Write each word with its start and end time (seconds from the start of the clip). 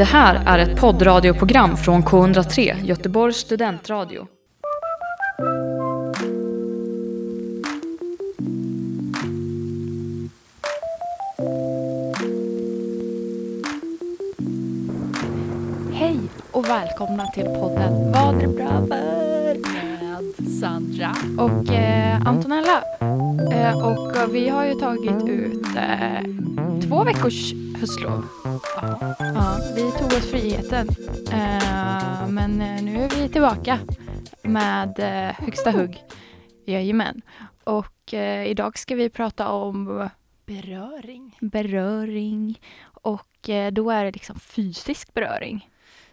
Det 0.00 0.04
här 0.04 0.42
är 0.46 0.58
ett 0.58 0.80
poddradioprogram 0.80 1.76
från 1.76 2.02
K103, 2.02 2.84
Göteborgs 2.84 3.36
studentradio. 3.36 4.26
Hej 15.92 16.20
och 16.50 16.68
välkomna 16.68 17.26
till 17.26 17.44
podden 17.44 18.12
Vad 18.12 18.42
är 18.42 18.48
bra 18.48 18.86
för? 18.86 19.54
med 19.72 20.50
Sandra 20.60 21.16
och 21.38 21.72
eh, 21.72 22.26
Antonella. 22.26 22.82
Eh, 23.52 23.86
och 23.86 24.16
eh, 24.16 24.28
vi 24.28 24.48
har 24.48 24.64
ju 24.64 24.74
tagit 24.74 25.28
ut 25.28 25.66
eh, 25.76 26.24
två 26.88 27.04
veckors 27.04 27.52
höstlov. 27.80 28.26
Ja. 28.44 29.14
ja, 29.18 29.58
vi 29.74 29.82
tog 29.82 30.06
oss 30.12 30.30
friheten. 30.30 30.88
Eh, 31.32 32.28
men 32.28 32.60
eh, 32.60 32.82
nu 32.82 33.02
är 33.02 33.08
vi 33.08 33.28
tillbaka 33.28 33.78
med 34.42 34.98
eh, 34.98 35.34
högsta 35.44 35.70
hugg. 35.70 36.04
Jajamän. 36.66 37.22
Och 37.64 38.14
eh, 38.14 38.46
idag 38.46 38.78
ska 38.78 38.94
vi 38.94 39.10
prata 39.10 39.48
om 39.48 40.08
Beröring. 40.46 41.36
beröring 41.40 42.60
och 42.84 43.48
eh, 43.48 43.72
då 43.72 43.90
är 43.90 44.04
det 44.04 44.10
liksom 44.12 44.40
fysisk 44.40 45.14
beröring. 45.14 45.68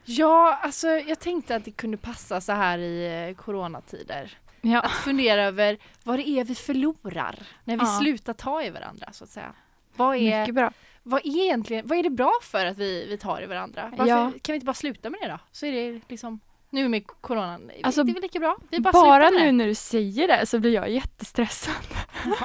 Ja, 0.05 0.60
alltså 0.63 0.88
jag 0.88 1.20
tänkte 1.20 1.55
att 1.55 1.66
det 1.66 1.72
kunde 1.72 1.98
passa 1.98 2.41
så 2.41 2.52
här 2.52 2.77
i 2.77 3.27
eh, 3.30 3.36
coronatider. 3.44 4.38
Ja. 4.62 4.82
Att 4.82 4.91
fundera 4.91 5.44
över 5.44 5.77
vad 6.04 6.20
det 6.20 6.30
är 6.30 6.44
vi 6.44 6.55
förlorar 6.55 7.40
när 7.63 7.77
vi 7.77 7.84
Ja. 7.86 7.99
slutar 7.99 8.34
ta 8.34 8.63
i 8.63 8.70
varandra 8.70 9.08
så 9.12 9.24
att 9.24 9.30
säga. 9.30 9.54
Vad 9.98 10.16
är, 10.18 10.40
Mycket 10.40 10.56
bra. 10.56 10.72
vad 11.04 11.22
är 11.26 11.44
egentligen, 11.44 11.88
vad 11.88 11.98
är 11.98 12.04
det 12.04 12.10
bra 12.10 12.32
för 12.42 12.66
att 12.66 12.78
vi, 12.78 13.05
vi 13.10 13.18
tar 13.18 13.42
i 13.42 13.46
varandra? 13.46 13.90
Varför 13.98 14.12
Ja. 14.12 14.32
kan 14.42 14.54
vi 14.54 14.55
inte 14.55 14.66
bara 14.66 14.74
sluta 14.74 15.10
med 15.10 15.20
det 15.22 15.28
då? 15.28 15.40
Så 15.52 15.66
är 15.66 15.72
det 15.72 16.02
liksom, 16.10 16.40
nu 16.70 16.90
med 16.90 17.08
coronan, 17.08 17.71
Alltså, 17.84 18.04
det 18.04 18.12
är 18.12 18.13
väl 18.13 18.21
lika 18.24 18.40
bra? 18.40 18.58
Vi 18.70 18.80
bara, 18.80 18.91
Bara, 18.91 19.30
nu 19.30 19.52
när 19.52 19.68
du 19.68 19.76
säger 19.76 20.27
det 20.27 20.46
så 20.46 20.60
blir 20.60 20.71
jag 20.74 20.90
jättestressad. 20.90 21.74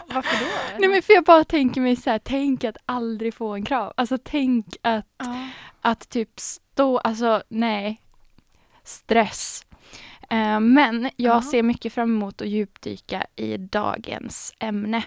Varför 0.06 0.44
då? 0.44 0.50
Nej 0.78 0.88
men 0.88 1.02
för 1.02 1.12
jag 1.12 1.24
bara 1.24 1.44
tänker 1.44 1.80
mig 1.80 1.96
så 1.96 2.10
här, 2.10 2.18
tänk 2.18 2.64
att 2.64 2.76
aldrig 2.86 3.34
få 3.34 3.48
en 3.54 3.64
krav. 3.64 3.92
Alltså 3.96 4.18
tänk 4.24 4.66
att, 4.82 5.06
Ja. 5.18 5.48
att 5.80 6.08
typ 6.08 6.40
stå, 6.40 6.98
alltså 6.98 7.42
nej. 7.48 8.00
Stress. 8.84 9.66
Eh, 10.30 10.60
men 10.60 11.02
jag 11.16 11.36
Ja. 11.36 11.42
ser 11.42 11.62
mycket 11.62 11.92
fram 11.92 12.10
emot 12.16 12.42
att 12.42 12.48
djupdyka 12.48 13.26
i 13.36 13.56
dagens 13.56 14.54
ämne. 14.58 15.02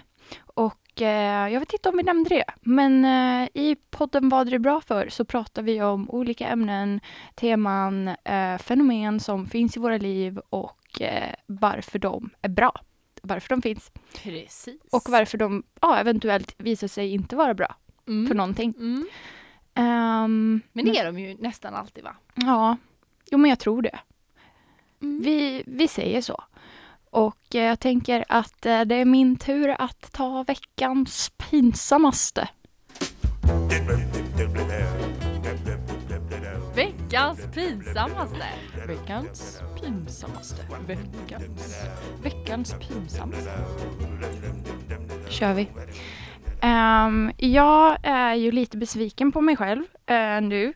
Eh, 1.02 1.52
jag 1.52 1.60
vet 1.60 1.72
inte 1.72 1.88
om 1.88 1.96
vi 1.96 2.02
nämnde 2.02 2.28
det, 2.28 2.44
men 2.60 3.04
eh, 3.04 3.48
i 3.54 3.76
podden 3.90 4.28
Vad 4.28 4.46
är 4.46 4.50
det 4.50 4.58
bra 4.58 4.80
för 4.80 5.08
så 5.08 5.24
pratar 5.24 5.62
vi 5.62 5.82
om 5.82 6.10
olika 6.10 6.48
ämnen, 6.48 7.00
teman, 7.34 8.08
eh, 8.08 8.58
fenomen 8.58 9.20
som 9.20 9.46
finns 9.46 9.76
i 9.76 9.80
våra 9.80 9.98
liv 9.98 10.38
och 10.48 11.02
varför 11.46 11.98
de 11.98 12.30
är 12.42 12.48
bra. 12.48 12.72
Varför 13.22 13.48
de 13.48 13.62
finns. 13.62 13.92
Precis. 14.22 14.82
Och 14.90 15.02
varför 15.08 15.38
de 15.38 15.62
ja, 15.80 15.98
eventuellt 15.98 16.54
visar 16.58 16.88
sig 16.88 17.12
inte 17.12 17.36
vara 17.36 17.54
bra 17.54 17.76
mm. 18.08 18.26
för 18.26 18.34
någonting. 18.34 18.74
Mm. 18.78 19.06
Ehm, 19.74 20.60
Men 20.72 20.84
det 20.84 20.98
är 20.98 21.04
de 21.04 21.18
ju 21.18 21.36
nästan 21.38 21.74
alltid 21.74 22.04
va? 22.04 22.16
Ja, 22.34 22.76
jo 23.30 23.38
men 23.38 23.48
jag 23.48 23.58
tror 23.58 23.82
det. 23.82 23.98
Mm. 25.02 25.22
Vi, 25.22 25.64
vi 25.66 25.88
säger 25.88 26.20
så. 26.20 26.44
Och 27.16 27.54
eh, 27.54 27.64
jag 27.64 27.80
tänker 27.80 28.24
att 28.28 28.66
eh, 28.66 28.80
det 28.80 28.94
är 28.94 29.04
min 29.04 29.36
tur 29.36 29.76
att 29.78 30.12
ta 30.12 30.42
veckans 30.42 31.32
pinsammaste. 31.50 32.48
Veckans 36.74 37.40
pinsammaste. 37.54 38.46
Veckans 38.86 39.62
pinsammaste. 39.82 40.62
Veckans, 40.86 41.84
veckans 42.22 42.74
pinsammaste. 42.88 43.50
Kör 45.28 45.54
vi. 45.54 45.68
Ehm, 46.60 47.32
jag 47.36 47.96
är 48.02 48.34
ju 48.34 48.52
lite 48.52 48.76
besviken 48.76 49.32
på 49.32 49.40
mig 49.40 49.56
själv 49.56 49.82
eh, 50.06 50.40
nu 50.40 50.72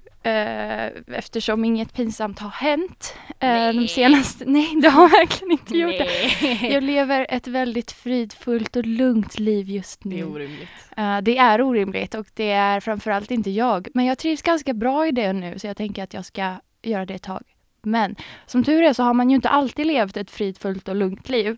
eftersom 1.06 1.64
inget 1.64 1.94
pinsamt 1.94 2.38
har 2.38 2.50
hänt 2.50 3.14
eh, 3.40 3.66
de 3.66 3.72
Nej. 3.72 3.88
senaste... 3.88 4.44
Nej, 4.48 4.76
det 4.82 4.88
har 4.88 5.08
verkligen 5.08 5.52
inte 5.52 5.78
gjort 5.78 5.98
det. 5.98 6.08
Nej. 6.42 6.72
Jag 6.72 6.82
lever 6.82 7.26
ett 7.28 7.46
väldigt 7.46 7.92
fridfullt 7.92 8.76
och 8.76 8.86
lugnt 8.86 9.38
liv 9.38 9.68
just 9.70 10.00
Det 10.02 10.08
är 10.08 10.24
nu. 10.24 10.24
orimligt. 10.24 10.68
Eh, 10.96 11.18
det 11.18 11.38
är 11.38 11.62
orimligt 11.62 12.14
och 12.14 12.26
det 12.34 12.50
är 12.50 12.80
framförallt 12.80 13.30
inte 13.30 13.50
jag. 13.50 13.88
Men 13.94 14.04
jag 14.04 14.18
trivs 14.18 14.42
ganska 14.42 14.74
bra 14.74 15.06
i 15.06 15.10
det 15.10 15.32
nu 15.32 15.58
så 15.58 15.66
jag 15.66 15.76
tänker 15.76 16.02
att 16.04 16.14
jag 16.14 16.24
ska 16.24 16.54
göra 16.82 17.06
det 17.06 17.14
ett 17.14 17.22
tag. 17.22 17.42
Men 17.82 18.16
som 18.46 18.64
tur 18.64 18.82
är 18.82 18.92
så 18.92 19.02
har 19.02 19.14
man 19.14 19.30
ju 19.30 19.36
inte 19.36 19.48
alltid 19.48 19.86
levt 19.86 20.16
ett 20.16 20.30
fridfullt 20.30 20.88
och 20.88 20.96
lugnt 20.96 21.28
liv. 21.28 21.56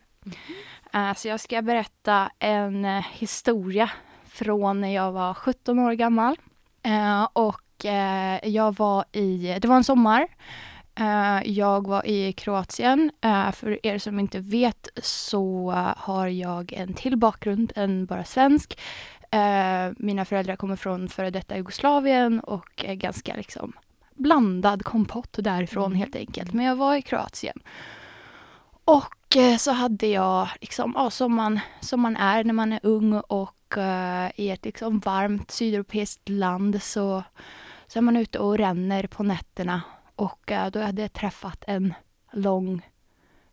Eh, 0.94 1.14
så 1.14 1.28
jag 1.28 1.40
ska 1.40 1.62
berätta 1.62 2.30
en 2.38 2.84
eh, 2.84 3.04
historia 3.12 3.90
från 4.26 4.80
när 4.80 4.94
jag 4.94 5.12
var 5.12 5.34
17 5.34 5.78
år 5.78 5.92
gammal. 5.92 6.36
Eh, 6.82 7.28
och 7.82 7.86
eh, 7.86 8.48
jag 8.48 8.76
var 8.76 9.04
i, 9.12 9.58
det 9.60 9.68
var 9.68 9.76
en 9.76 9.84
sommar. 9.84 10.28
Eh, 10.94 11.40
jag 11.44 11.86
var 11.86 12.06
i 12.06 12.32
Kroatien. 12.32 13.10
Eh, 13.20 13.52
för 13.52 13.86
er 13.86 13.98
som 13.98 14.18
inte 14.18 14.38
vet 14.40 14.88
så 15.02 15.70
har 15.96 16.26
jag 16.26 16.72
en 16.72 16.94
till 16.94 17.16
bakgrund 17.16 17.72
än 17.76 18.06
bara 18.06 18.24
svensk. 18.24 18.78
Eh, 19.30 19.92
mina 19.96 20.24
föräldrar 20.24 20.56
kommer 20.56 20.76
från 20.76 21.08
före 21.08 21.30
detta 21.30 21.56
Jugoslavien 21.56 22.40
och 22.40 22.84
är 22.84 22.94
ganska 22.94 23.34
liksom 23.34 23.72
blandad 24.14 24.84
kompott 24.84 25.36
därifrån 25.38 25.86
Mm. 25.86 25.98
helt 25.98 26.16
enkelt. 26.16 26.52
Men 26.52 26.66
jag 26.66 26.76
var 26.76 26.94
i 26.94 27.02
Kroatien. 27.02 27.58
Och 28.84 29.36
eh, 29.36 29.56
så 29.56 29.72
hade 29.72 30.06
jag, 30.06 30.48
liksom, 30.60 30.92
ja, 30.96 31.10
som, 31.10 31.34
man, 31.34 31.60
som 31.80 32.00
man 32.00 32.16
är 32.16 32.44
när 32.44 32.54
man 32.54 32.72
är 32.72 32.80
ung 32.82 33.14
och 33.14 33.78
eh, 33.78 34.30
i 34.36 34.50
ett 34.50 34.64
liksom 34.64 34.98
varmt 34.98 35.50
sydeuropeiskt 35.50 36.28
land 36.28 36.82
så, 36.82 37.22
så 37.92 37.98
är 37.98 38.00
man 38.00 38.16
ute 38.16 38.38
och 38.38 38.58
ränner 38.58 39.06
på 39.06 39.22
nätterna. 39.22 39.82
Och 40.16 40.50
eh, 40.52 40.70
då 40.70 40.80
hade 40.80 41.02
jag 41.02 41.12
träffat 41.12 41.64
en 41.66 41.94
lång, 42.32 42.82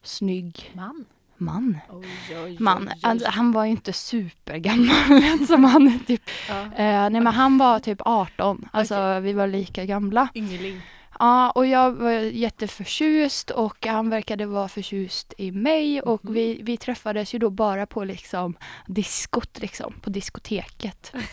snygg 0.03 0.71
Man. 0.73 1.05
man. 1.37 1.77
Oj, 1.89 2.05
oj, 2.43 2.57
man. 2.59 2.81
oj, 2.87 2.93
oj. 2.95 2.99
Alltså, 3.03 3.29
han 3.29 3.51
var 3.51 3.65
ju 3.65 3.71
inte 3.71 3.93
supergammal, 3.93 5.39
som 5.47 5.63
han 5.63 5.99
typ. 6.07 6.21
Ja. 6.49 6.61
Eh, 6.61 7.09
nej 7.09 7.21
men 7.21 7.27
han 7.27 7.57
var 7.57 7.79
typ 7.79 8.01
18, 8.05 8.69
alltså 8.73 9.19
vi 9.19 9.33
var 9.33 9.47
lika 9.47 9.85
gamla. 9.85 10.27
Yngling. 10.35 10.81
Ja, 11.19 11.51
och 11.51 11.65
jag 11.67 11.91
var 11.91 12.11
jätteförtjust 12.11 13.49
och 13.49 13.85
han 13.85 14.09
verkade 14.09 14.45
vara 14.45 14.67
förtjust 14.67 15.33
i 15.37 15.51
mig 15.51 16.01
och 16.01 16.25
Mhm. 16.25 16.33
vi, 16.33 16.59
vi 16.63 16.77
träffades 16.77 17.33
ju 17.33 17.39
då 17.39 17.49
bara 17.49 17.85
på 17.85 18.03
liksom 18.03 18.57
diskot 18.87 19.59
liksom, 19.59 19.93
på 20.01 20.09
diskoteket. 20.09 21.13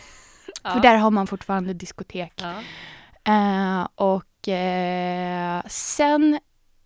Ja. 0.63 0.73
För 0.73 0.79
där 0.79 0.95
har 0.95 1.11
man 1.11 1.27
fortfarande 1.27 1.73
diskotek. 1.73 2.33
Ja. 2.35 2.53
Eh, 3.27 3.87
och 3.95 4.47
eh, 4.47 5.61
sen 5.67 6.39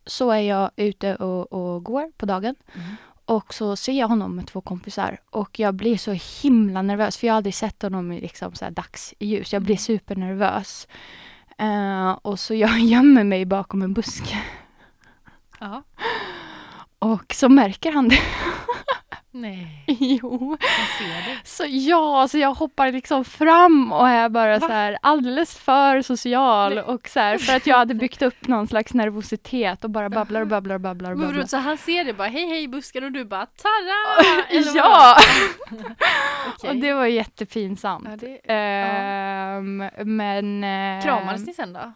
så 0.06 0.32
är 0.32 0.40
jag 0.42 0.72
ute 0.76 1.16
och, 1.16 1.54
och 1.54 1.84
går 1.84 2.12
på 2.18 2.26
dagen 2.26 2.56
Mm. 2.76 2.96
och 3.26 3.54
så 3.54 3.76
ser 3.76 3.94
jag 3.94 4.08
honom 4.08 4.36
med 4.36 4.48
två 4.48 4.62
kompisar 4.62 5.22
och 5.30 5.60
jag 5.60 5.74
blir 5.76 5.98
så 5.98 6.12
himla 6.42 6.82
nervös 6.82 7.18
för 7.18 7.28
jag 7.28 7.34
har 7.34 7.38
aldrig 7.38 7.56
sett 7.56 7.82
honom 7.82 8.12
i 8.12 8.22
liksom 8.22 8.56
så 8.56 8.70
dagsljus. 8.70 9.54
Jag 9.54 9.62
blir 9.62 9.76
Mm. 9.76 9.80
supernervös. 10.00 10.88
Eh, 11.58 12.12
och 12.12 12.40
så 12.40 12.54
jag 12.54 12.80
gömmer 12.94 13.24
mig 13.24 13.46
bakom 13.46 13.82
en 13.82 13.94
buske 13.94 14.38
ja. 15.60 15.84
och 17.00 17.34
så 17.34 17.50
märker 17.50 17.92
han 17.92 18.08
det. 18.10 18.20
Nej, 19.34 19.84
jo. 20.22 20.58
jag 20.60 20.88
ser 21.08 21.30
det. 21.32 21.38
Så 21.44 21.64
ja, 21.68 22.28
så 22.28 22.38
jag 22.38 22.54
hoppar 22.54 22.92
liksom 22.92 23.26
fram 23.26 23.92
och 23.92 24.08
är 24.10 24.30
bara 24.30 24.60
Va? 24.60 24.68
så 24.68 24.74
här 24.74 24.98
alldeles 25.02 25.58
för 25.58 26.02
social 26.02 26.76
Nej. 26.76 26.84
och 26.84 27.08
så 27.10 27.20
här 27.20 27.38
för 27.38 27.56
att 27.56 27.68
jag 27.68 27.78
hade 27.78 27.94
byggt 27.94 28.22
upp 28.22 28.48
någon 28.48 28.68
slags 28.68 28.94
nervositet 28.94 29.84
och 29.84 29.90
bara 29.90 30.10
babblar 30.10 30.42
och 30.42 30.48
babblar 30.48 30.76
och 30.76 30.82
babblar 30.82 31.12
och 31.12 31.18
Men 31.18 31.28
babblar. 31.28 31.46
så 31.46 31.58
han 31.58 31.78
ser 31.78 32.04
det 32.04 32.14
bara, 32.14 32.28
hej 32.28 32.50
hej 32.50 32.68
busken 32.68 33.04
och 33.04 33.12
du 33.12 33.26
bara 33.26 33.46
tada! 33.46 34.26
Ja! 34.76 35.16
Okej. 36.56 36.70
Och 36.70 36.76
det 36.76 36.94
var 36.94 37.06
jättepinsamt. 37.06 38.08
Ja, 38.10 38.16
det, 38.16 38.40
Ehm, 38.54 39.78
men... 40.06 40.64
ehm, 40.64 41.02
Kramades 41.02 41.46
ni 41.48 41.54
sen 41.54 41.74
då? 41.74 41.94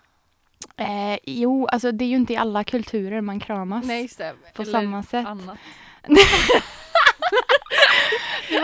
Eh, 0.78 1.18
jo, 1.24 1.68
alltså 1.68 1.92
det 1.92 2.06
är 2.06 2.10
ju 2.10 2.16
inte 2.16 2.34
i 2.34 2.38
alla 2.38 2.64
kulturer 2.64 3.22
man 3.22 3.40
kramas 3.40 3.86
Nej 3.86 4.10
på 4.56 4.62
Eller 4.62 4.72
samma 4.72 5.04
sätt. 5.04 5.28
Annat. 5.28 5.58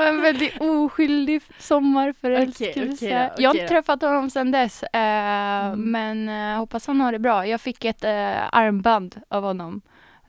Var 0.01 0.07
en 0.07 0.21
väldigt 0.21 0.61
oskyldig 0.61 1.41
sommarförälskelse. 1.59 2.71
Okej, 2.81 2.93
okej 2.93 3.09
då, 3.35 3.41
jag 3.43 3.49
har 3.49 3.55
inte 3.55 3.67
träffat 3.67 4.01
honom 4.01 4.29
sedan 4.29 4.51
dess. 4.51 4.83
Eh, 4.83 5.01
Mm. 5.71 5.91
Men 5.91 6.29
eh, 6.53 6.57
hoppas 6.59 6.87
han 6.87 7.01
har 7.01 7.11
det 7.11 7.19
bra. 7.19 7.47
Jag 7.47 7.61
fick 7.61 7.85
ett 7.85 8.03
eh, 8.03 8.53
armband 8.55 9.21
av 9.27 9.43
honom 9.43 9.81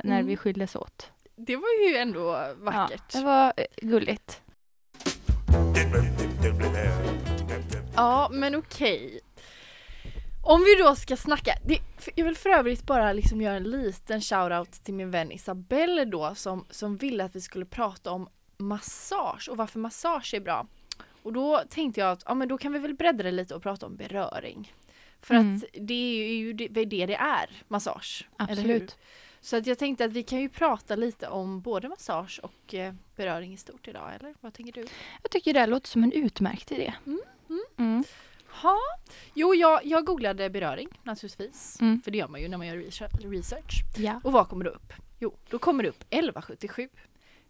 när 0.04 0.14
Mm. 0.16 0.26
vi 0.26 0.36
skildes 0.36 0.76
åt. 0.76 1.10
Det 1.36 1.56
var 1.56 1.88
ju 1.88 1.96
ändå 1.96 2.46
vackert. 2.58 3.02
Ja, 3.14 3.18
det 3.20 3.24
var 3.24 3.52
eh, 3.56 3.64
gulligt. 3.82 4.40
Ja, 7.96 8.28
men 8.32 8.54
okej. 8.54 9.20
Om 10.44 10.60
vi 10.60 10.82
då 10.82 10.94
ska 10.94 11.16
snacka, 11.16 11.54
det, 11.64 11.78
jag 12.14 12.24
vill 12.24 12.36
för 12.36 12.50
övrigt 12.50 12.86
bara 12.86 13.12
liksom 13.12 13.40
göra 13.40 13.56
en 13.56 13.70
liten 13.70 14.20
shoutout 14.20 14.72
till 14.72 14.94
min 14.94 15.10
vän 15.10 15.32
Isabelle 15.32 16.04
då 16.04 16.34
som, 16.34 16.64
som 16.70 16.96
ville 16.96 17.24
att 17.24 17.36
vi 17.36 17.40
skulle 17.40 17.64
prata 17.64 18.10
om 18.10 18.28
massage 18.56 19.48
och 19.50 19.56
varför 19.56 19.78
massage 19.78 20.34
är 20.34 20.40
bra. 20.40 20.66
Och 21.22 21.32
då 21.32 21.62
tänkte 21.68 22.00
jag 22.00 22.10
att 22.12 22.22
ja, 22.26 22.34
men 22.34 22.48
då 22.48 22.58
kan 22.58 22.72
vi 22.72 22.78
väl 22.78 22.94
bredda 22.94 23.22
det 23.24 23.30
lite 23.30 23.54
och 23.54 23.62
prata 23.62 23.86
om 23.86 23.96
beröring. 23.96 24.72
För 25.20 25.34
Mm. 25.34 25.56
att 25.56 25.64
det 25.72 25.94
är 26.30 26.34
ju 26.36 26.52
det 26.52 26.68
det, 26.68 26.84
det 26.84 27.14
är, 27.14 27.50
massage. 27.68 28.28
Absolut. 28.36 28.96
Så 29.40 29.56
att 29.56 29.66
jag 29.66 29.78
tänkte 29.78 30.04
att 30.04 30.12
vi 30.12 30.22
kan 30.22 30.40
ju 30.40 30.48
prata 30.48 30.96
lite 30.96 31.28
om 31.28 31.60
både 31.60 31.88
massage 31.88 32.40
och 32.42 32.74
eh, 32.74 32.94
beröring 33.16 33.52
i 33.52 33.56
stort 33.56 33.88
idag, 33.88 34.10
eller 34.20 34.34
vad 34.40 34.54
tänker 34.54 34.72
du? 34.72 34.86
Jag 35.22 35.30
tycker 35.30 35.54
det 35.54 35.66
låter 35.66 35.88
som 35.88 36.02
en 36.04 36.12
utmärkt 36.12 36.72
idé. 36.72 36.94
Mm, 37.06 37.20
mm. 37.48 37.62
Mm. 37.78 38.04
Ha. 38.48 38.78
Jo, 39.34 39.54
jag, 39.54 39.84
jag 39.84 40.04
googlade 40.06 40.50
beröring 40.50 40.88
naturligtvis. 41.02 41.80
Mm. 41.80 42.02
För 42.02 42.10
det 42.10 42.18
gör 42.18 42.28
man 42.28 42.40
ju 42.40 42.48
när 42.48 42.58
man 42.58 42.66
gör 42.66 42.76
research- 42.76 43.30
research. 43.30 43.82
Ja. 43.96 44.20
Och 44.24 44.32
vad 44.32 44.48
kommer 44.48 44.64
då 44.64 44.70
upp? 44.70 44.92
Jo, 45.18 45.36
då 45.50 45.58
kommer 45.58 45.82
det 45.82 45.88
upp 45.88 46.04
1177. 46.10 46.88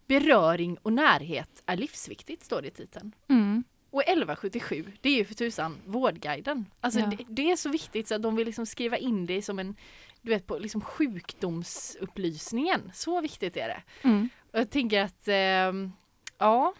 Beröring 0.07 0.77
och 0.81 0.93
närhet 0.93 1.63
är 1.65 1.77
livsviktigt, 1.77 2.43
står 2.43 2.61
det 2.61 2.67
i 2.67 2.71
titeln. 2.71 3.15
Mm. 3.29 3.63
Och 3.89 4.01
1177, 4.01 4.91
det 5.01 5.09
är 5.09 5.15
ju 5.15 5.25
för 5.25 5.33
tusan 5.33 5.77
Vårdguiden. 5.85 6.65
Alltså 6.79 6.99
Ja. 6.99 7.05
det, 7.05 7.23
det 7.29 7.51
är 7.51 7.55
så 7.55 7.69
viktigt 7.69 8.07
så 8.07 8.15
att 8.15 8.21
de 8.21 8.35
vill 8.35 8.45
liksom 8.45 8.65
skriva 8.65 8.97
in 8.97 9.25
det 9.25 9.41
som 9.41 9.59
en, 9.59 9.75
du 10.21 10.29
vet 10.29 10.47
på 10.47 10.59
liksom 10.59 10.81
sjukdomsupplysningen. 10.81 12.91
Så 12.93 13.21
viktigt 13.21 13.57
är 13.57 13.67
det. 13.67 13.83
Mm. 14.01 14.29
Och 14.51 14.59
jag 14.59 14.69
tänker 14.69 15.01
att, 15.01 15.27
ehm, 15.27 15.91
ja, 16.37 16.73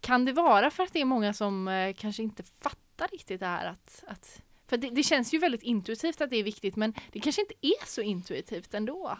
kan 0.00 0.24
det 0.24 0.32
vara 0.32 0.70
för 0.70 0.82
att 0.82 0.92
det 0.92 1.00
är 1.00 1.04
många 1.04 1.32
som 1.32 1.68
eh, 1.68 1.94
kanske 1.94 2.22
inte 2.22 2.42
fattar 2.60 3.08
riktigt 3.08 3.40
det 3.40 3.46
här 3.46 3.66
att, 3.66 4.04
att 4.06 4.42
för 4.66 4.76
det, 4.76 4.90
det 4.90 5.02
känns 5.02 5.34
ju 5.34 5.38
väldigt 5.38 5.62
intuitivt 5.62 6.20
att 6.20 6.30
det 6.30 6.36
är 6.36 6.42
viktigt 6.42 6.76
men 6.76 6.94
det 7.12 7.20
kanske 7.20 7.42
inte 7.42 7.54
är 7.60 7.86
så 7.86 8.00
intuitivt 8.00 8.74
ändå. 8.74 9.18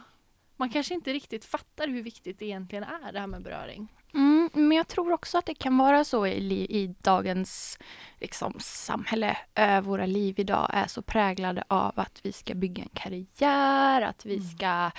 Man 0.63 0.71
kanske 0.71 0.95
inte 0.95 1.13
riktigt 1.13 1.45
fattar 1.45 1.89
hur 1.89 2.03
viktigt 2.03 2.39
det 2.39 2.45
egentligen 2.45 2.85
är 2.85 3.13
det 3.13 3.21
här 3.21 3.27
med 3.27 3.43
beröring. 3.43 3.89
Mm, 4.15 4.51
men 4.53 4.73
jag 4.77 4.89
tror 4.89 5.13
också 5.13 5.39
att 5.39 5.47
det 5.47 5.55
kan 5.55 5.79
vara 5.79 6.05
så 6.05 6.27
i, 6.27 6.67
i 6.83 6.95
dagens 6.99 7.79
liksom, 8.21 8.55
samhälle. 8.59 9.37
Eh, 9.55 9.81
våra 9.81 10.07
liv 10.07 10.41
idag 10.41 10.71
är 10.73 10.87
så 10.87 11.03
präglade 11.03 11.65
av 11.69 11.93
att 12.01 12.21
vi 12.23 12.33
ska 12.33 12.55
bygga 12.55 12.83
en 12.83 12.89
karriär, 12.95 14.03
att 14.03 14.27
vi 14.27 14.35
Mm. 14.37 14.47
ska 14.49 14.91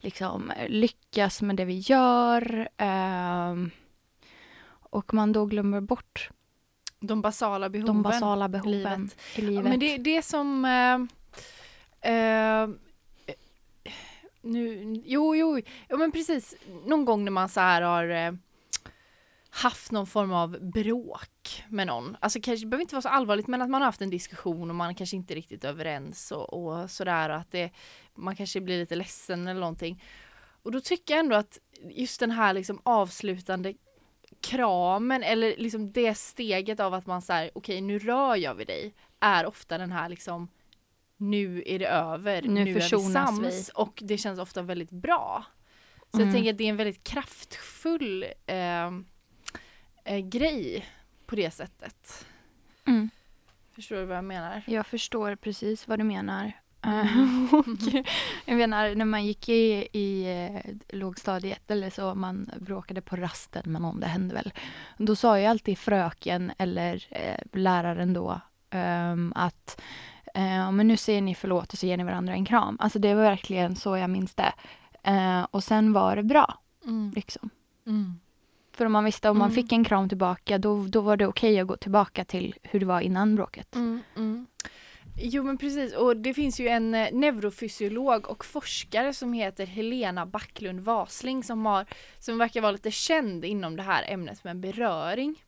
liksom, 0.00 0.52
lyckas 0.68 1.42
med 1.42 1.56
det 1.56 1.64
vi 1.64 1.78
gör. 1.78 2.68
ehm, 2.76 3.70
och 4.92 5.14
man 5.14 5.32
då 5.32 5.46
glömmer 5.46 5.80
bort 5.80 6.30
De 7.00 7.22
basala 7.22 7.68
behoven. 7.68 7.86
de 7.94 8.02
basala 8.02 8.44
i 8.44 8.48
behoven 8.48 8.72
livet. 8.72 9.16
i 9.36 9.40
Ja, 9.44 9.50
livet. 9.50 9.64
men 9.64 9.80
det, 9.80 9.98
det 9.98 10.22
som 10.22 10.64
eh, 12.00 12.68
nu, 14.42 14.94
jo, 15.04 15.36
jo, 15.36 15.60
ja 15.88 15.96
men 15.96 16.12
precis. 16.12 16.54
Någon 16.86 17.04
gång 17.04 17.24
när 17.24 17.30
man 17.30 17.48
så 17.48 17.60
här 17.60 17.82
har 17.82 18.08
eh, 18.08 18.32
haft 19.50 19.92
någon 19.92 20.06
form 20.06 20.32
av 20.32 20.58
bråk 20.60 21.64
med 21.68 21.86
någon. 21.86 22.16
Alltså 22.20 22.40
kanske, 22.42 22.66
det 22.66 22.70
behöver 22.70 22.82
inte 22.82 22.94
vara 22.94 23.02
så 23.02 23.08
allvarligt 23.08 23.46
men 23.46 23.62
att 23.62 23.70
man 23.70 23.80
har 23.80 23.86
haft 23.86 24.02
en 24.02 24.10
diskussion 24.10 24.70
och 24.70 24.76
man 24.76 24.94
kanske 24.94 25.16
inte 25.16 25.34
är 25.34 25.36
riktigt 25.36 25.64
överens 25.64 26.32
och, 26.32 26.52
och 26.52 26.90
sådär. 26.90 27.30
Att 27.30 27.50
det, 27.50 27.70
man 28.14 28.36
kanske 28.36 28.60
blir 28.60 28.78
lite 28.78 28.96
ledsen 28.96 29.48
eller 29.48 29.60
någonting. 29.60 30.02
Och 30.62 30.72
då 30.72 30.80
tycker 30.80 31.14
jag 31.14 31.20
ändå 31.20 31.36
att 31.36 31.58
just 31.90 32.20
den 32.20 32.30
här 32.30 32.52
liksom 32.52 32.80
avslutande 32.82 33.74
kramen 34.40 35.22
eller 35.22 35.54
liksom 35.56 35.92
det 35.92 36.14
steget 36.14 36.80
av 36.80 36.94
att 36.94 37.06
man 37.06 37.22
säger 37.22 37.50
okej 37.54 37.80
nu 37.80 37.98
rör 37.98 38.36
jag 38.36 38.54
vid 38.54 38.66
dig 38.66 38.94
är 39.20 39.46
ofta 39.46 39.78
den 39.78 39.92
här 39.92 40.08
liksom 40.08 40.48
nu 41.20 41.62
är 41.66 41.78
det 41.78 41.86
över, 41.88 42.42
Nu 42.42 42.60
är 42.60 42.64
vi 42.74 42.80
sams 43.12 43.40
vi. 43.40 43.64
och 43.74 43.98
det 44.02 44.18
känns 44.18 44.38
ofta 44.40 44.62
väldigt 44.62 44.90
bra. 44.90 45.44
Så 46.10 46.16
Mm. 46.16 46.28
jag 46.28 46.34
tänker 46.36 46.50
att 46.52 46.58
det 46.58 46.64
är 46.64 46.68
en 46.68 46.76
väldigt 46.76 47.04
kraftfull 47.04 48.24
eh, 48.46 48.86
eh, 50.04 50.18
grej 50.18 50.86
på 51.26 51.36
det 51.36 51.50
sättet. 51.50 52.26
Mm. 52.86 53.10
Förstår 53.74 53.96
du 53.96 54.04
vad 54.04 54.16
jag 54.16 54.24
menar? 54.24 54.62
Jag 54.66 54.86
förstår 54.86 55.36
precis 55.36 55.88
vad 55.88 55.98
du 55.98 56.04
menar. 56.04 56.52
Mm. 56.82 57.06
Eh, 57.52 57.54
och 57.58 57.66
jag 58.44 58.56
menar, 58.56 58.94
när 58.94 59.04
man 59.04 59.26
gick 59.26 59.48
i, 59.48 59.88
i 59.92 60.24
eh, 60.24 60.72
lågstadiet 60.96 61.70
eller 61.70 61.90
så, 61.90 62.14
man 62.14 62.50
bråkade 62.60 63.00
på 63.00 63.16
rasten 63.16 63.72
med 63.72 63.82
någon, 63.82 64.00
det 64.00 64.06
hände 64.06 64.34
väl. 64.34 64.52
Då 64.98 65.16
sa 65.16 65.40
ju 65.40 65.46
alltid 65.46 65.78
fröken 65.78 66.52
eller 66.58 67.06
eh, 67.10 67.40
läraren 67.52 68.12
då 68.12 68.40
ehm, 68.70 69.32
att 69.36 69.80
eh, 70.34 70.72
men 70.72 70.88
nu 70.88 70.96
säger 70.96 71.20
ni 71.22 71.34
förlåt 71.34 71.72
och 71.72 71.78
så 71.78 71.86
ger 71.86 71.96
ni 71.96 72.04
varandra 72.04 72.32
en 72.32 72.44
kram. 72.44 72.76
Alltså 72.80 72.98
det 72.98 73.14
var 73.14 73.22
verkligen 73.22 73.76
så 73.76 73.96
jag 73.96 74.10
minns 74.10 74.34
det. 74.34 74.52
Eh, 75.02 75.46
och 75.50 75.64
sen 75.64 75.92
var 75.92 76.16
det 76.16 76.22
bra, 76.22 76.54
Mm. 76.84 77.12
liksom. 77.16 77.50
Mm. 77.86 78.14
För 78.72 78.84
om 78.86 78.92
man 78.92 79.04
visste 79.04 79.30
om 79.30 79.38
man 79.38 79.50
Mm. 79.50 79.54
fick 79.54 79.72
en 79.72 79.84
kram 79.84 80.08
tillbaka, 80.08 80.58
då, 80.58 80.86
då 80.88 81.00
var 81.00 81.16
det 81.16 81.26
okej 81.26 81.60
att 81.60 81.66
gå 81.66 81.76
tillbaka 81.76 82.24
till 82.24 82.54
hur 82.62 82.80
det 82.80 82.86
var 82.86 83.00
innan 83.00 83.36
bråket. 83.36 83.74
Mm, 83.74 84.00
mm. 84.16 84.46
Jo 85.22 85.42
men 85.42 85.58
precis 85.58 85.94
och 85.94 86.16
det 86.16 86.34
finns 86.34 86.60
ju 86.60 86.68
en 86.68 86.94
eh, 86.94 87.08
neurofysiolog 87.12 88.28
och 88.28 88.44
forskare 88.44 89.14
som 89.14 89.32
heter 89.32 89.66
Helena 89.66 90.26
Backlund 90.26 90.80
Wasling 90.80 91.44
som, 91.44 91.66
har, 91.66 91.86
som 92.18 92.38
verkar 92.38 92.60
vara 92.60 92.72
lite 92.72 92.90
känd 92.90 93.44
inom 93.44 93.76
det 93.76 93.82
här 93.82 94.04
ämnet 94.08 94.44
med 94.44 94.56
beröring. 94.60 95.42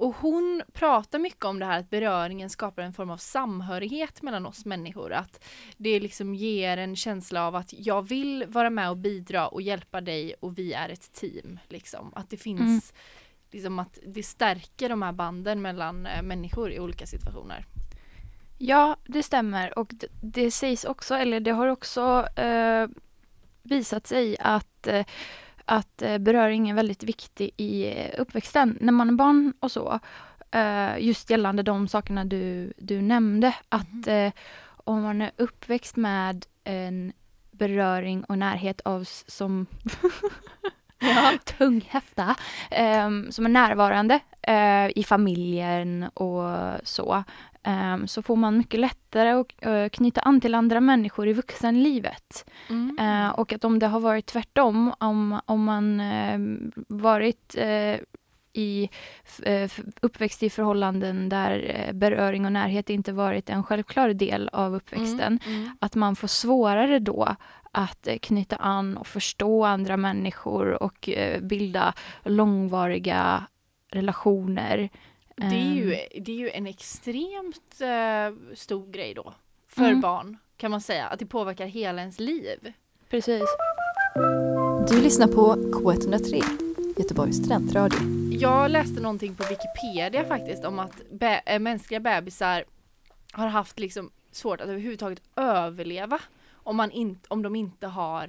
Och 0.00 0.16
hon 0.16 0.62
pratar 0.72 1.18
mycket 1.18 1.44
om 1.44 1.58
det 1.58 1.66
här 1.66 1.78
att 1.78 1.90
beröringen 1.90 2.50
skapar 2.50 2.82
en 2.82 2.92
form 2.92 3.10
av 3.10 3.16
samhörighet 3.16 4.22
mellan 4.22 4.46
oss 4.46 4.64
människor. 4.64 5.12
Att 5.12 5.44
det 5.76 6.00
liksom 6.00 6.34
ger 6.34 6.76
en 6.76 6.96
känsla 6.96 7.46
av 7.46 7.56
att 7.56 7.72
jag 7.72 8.08
vill 8.08 8.44
vara 8.48 8.70
med 8.70 8.90
och 8.90 8.96
bidra 8.96 9.48
och 9.48 9.62
hjälpa 9.62 10.00
dig 10.00 10.34
och 10.40 10.58
vi 10.58 10.72
är 10.72 10.88
ett 10.88 11.12
team. 11.12 11.58
Liksom. 11.68 12.12
Att 12.14 12.30
det 12.30 12.36
finns 12.36 12.60
Mm. 12.60 12.80
liksom 13.50 13.78
att 13.78 13.98
det 14.06 14.22
stärker 14.22 14.88
de 14.88 15.02
här 15.02 15.12
banden 15.12 15.62
mellan 15.62 16.06
eh, 16.06 16.22
människor 16.22 16.72
i 16.72 16.80
olika 16.80 17.06
situationer. 17.06 17.64
Ja, 18.58 18.96
det 19.06 19.22
stämmer. 19.22 19.78
Och 19.78 19.90
det, 19.94 20.06
det 20.22 20.50
sägs 20.50 20.84
också, 20.84 21.14
eller 21.14 21.40
det 21.40 21.50
har 21.50 21.66
också 21.66 22.26
eh, 22.36 22.88
visat 23.62 24.06
sig 24.06 24.36
att, 24.40 24.86
eh, 24.86 25.06
att 25.64 26.02
eh, 26.02 26.18
beröring 26.18 26.70
är 26.70 26.74
väldigt 26.74 27.02
viktig 27.02 27.50
i 27.56 27.86
eh, 27.86 28.20
uppväxten. 28.20 28.78
När 28.80 28.92
man 28.92 29.08
är 29.08 29.12
barn 29.12 29.52
och 29.60 29.72
så. 29.72 30.00
Eh, 30.50 30.98
just 30.98 31.30
gällande 31.30 31.62
de 31.62 31.88
sakerna 31.88 32.24
du, 32.24 32.72
du 32.76 33.02
nämnde. 33.02 33.54
Att 33.68 34.06
eh, 34.06 34.32
om 34.84 35.02
man 35.02 35.22
är 35.22 35.30
uppväxt 35.36 35.96
med 35.96 36.46
en 36.64 37.12
beröring 37.50 38.24
och 38.24 38.38
närhet 38.38 38.80
av 38.80 39.04
som 39.26 39.66
tung 41.58 41.86
häfta 41.88 42.36
ehm, 42.70 43.32
som 43.32 43.44
är 43.44 43.48
närvarande 43.48 44.20
i 44.94 45.04
familjen 45.04 46.02
och 46.02 46.42
så 46.82 47.24
så 48.06 48.22
får 48.22 48.36
man 48.36 48.58
mycket 48.58 48.80
lättare 48.80 49.30
att 49.30 49.46
eh, 49.58 49.88
knyta 49.88 50.20
an 50.20 50.40
till 50.40 50.54
andra 50.54 50.80
människor 50.80 51.28
i 51.28 51.32
vuxenlivet. 51.32 52.50
Mm. 52.68 52.98
Eh, 53.00 53.30
och 53.30 53.52
att 53.52 53.64
om 53.64 53.78
det 53.78 53.86
har 53.86 54.00
varit 54.00 54.26
tvärtom, 54.26 54.94
om, 54.98 55.40
om 55.46 55.64
man 55.64 56.00
eh, 56.00 56.38
varit 56.88 57.54
eh, 57.58 57.96
i 58.52 58.88
eh, 59.42 59.70
uppväxt 60.00 60.42
i 60.42 60.50
förhållanden 60.50 61.28
där 61.28 61.90
beröring 61.92 62.46
och 62.46 62.52
närhet 62.52 62.90
inte 62.90 63.12
varit 63.12 63.50
en 63.50 63.64
självklar 63.64 64.12
del 64.12 64.48
av 64.52 64.74
uppväxten, 64.74 65.38
Mm, 65.46 65.62
mm. 65.62 65.76
att 65.80 65.94
man 65.94 66.16
får 66.16 66.28
svårare 66.28 66.98
då 66.98 67.36
att 67.72 68.08
knyta 68.22 68.56
an 68.56 68.96
och 68.96 69.06
förstå 69.06 69.64
andra 69.64 69.96
människor 69.96 70.82
och 70.82 71.08
bilda 71.40 71.94
långvariga 72.24 73.46
relationer. 73.90 74.90
Det 75.40 75.56
är 75.56 75.74
ju, 75.74 75.94
Ehm, 75.94 76.24
det 76.24 76.32
är 76.32 76.36
ju 76.36 76.50
en 76.50 76.66
extremt 76.66 77.80
eh, 77.80 78.54
stor 78.56 78.90
grej 78.92 79.14
då 79.14 79.34
för 79.68 79.82
Mm. 79.84 80.00
barn 80.00 80.36
kan 80.56 80.70
man 80.70 80.80
säga, 80.80 81.06
att 81.06 81.18
det 81.18 81.26
påverkar 81.26 81.66
hela 81.66 82.00
ens 82.00 82.20
liv. 82.20 82.72
Precis. 83.10 83.42
Du 84.90 85.02
lyssnar 85.02 85.26
på 85.26 85.54
K103, 85.54 86.42
Göteborgs 86.98 87.36
studentradio. 87.36 87.98
Jag 88.32 88.70
läste 88.70 89.00
någonting 89.00 89.34
på 89.34 89.44
Wikipedia 89.48 90.24
faktiskt 90.24 90.64
om 90.64 90.78
att 90.78 91.02
bä- 91.12 91.40
äh, 91.46 91.58
mänskliga 91.58 92.00
bebisar 92.00 92.64
har 93.32 93.46
haft 93.46 93.78
liksom 93.78 94.10
svårt 94.32 94.60
att 94.60 94.68
överhuvudtaget 94.68 95.22
överleva 95.36 96.20
om, 96.52 96.76
man 96.76 96.90
in, 96.90 97.18
om 97.28 97.42
de 97.42 97.56
inte 97.56 97.86
har 97.86 98.28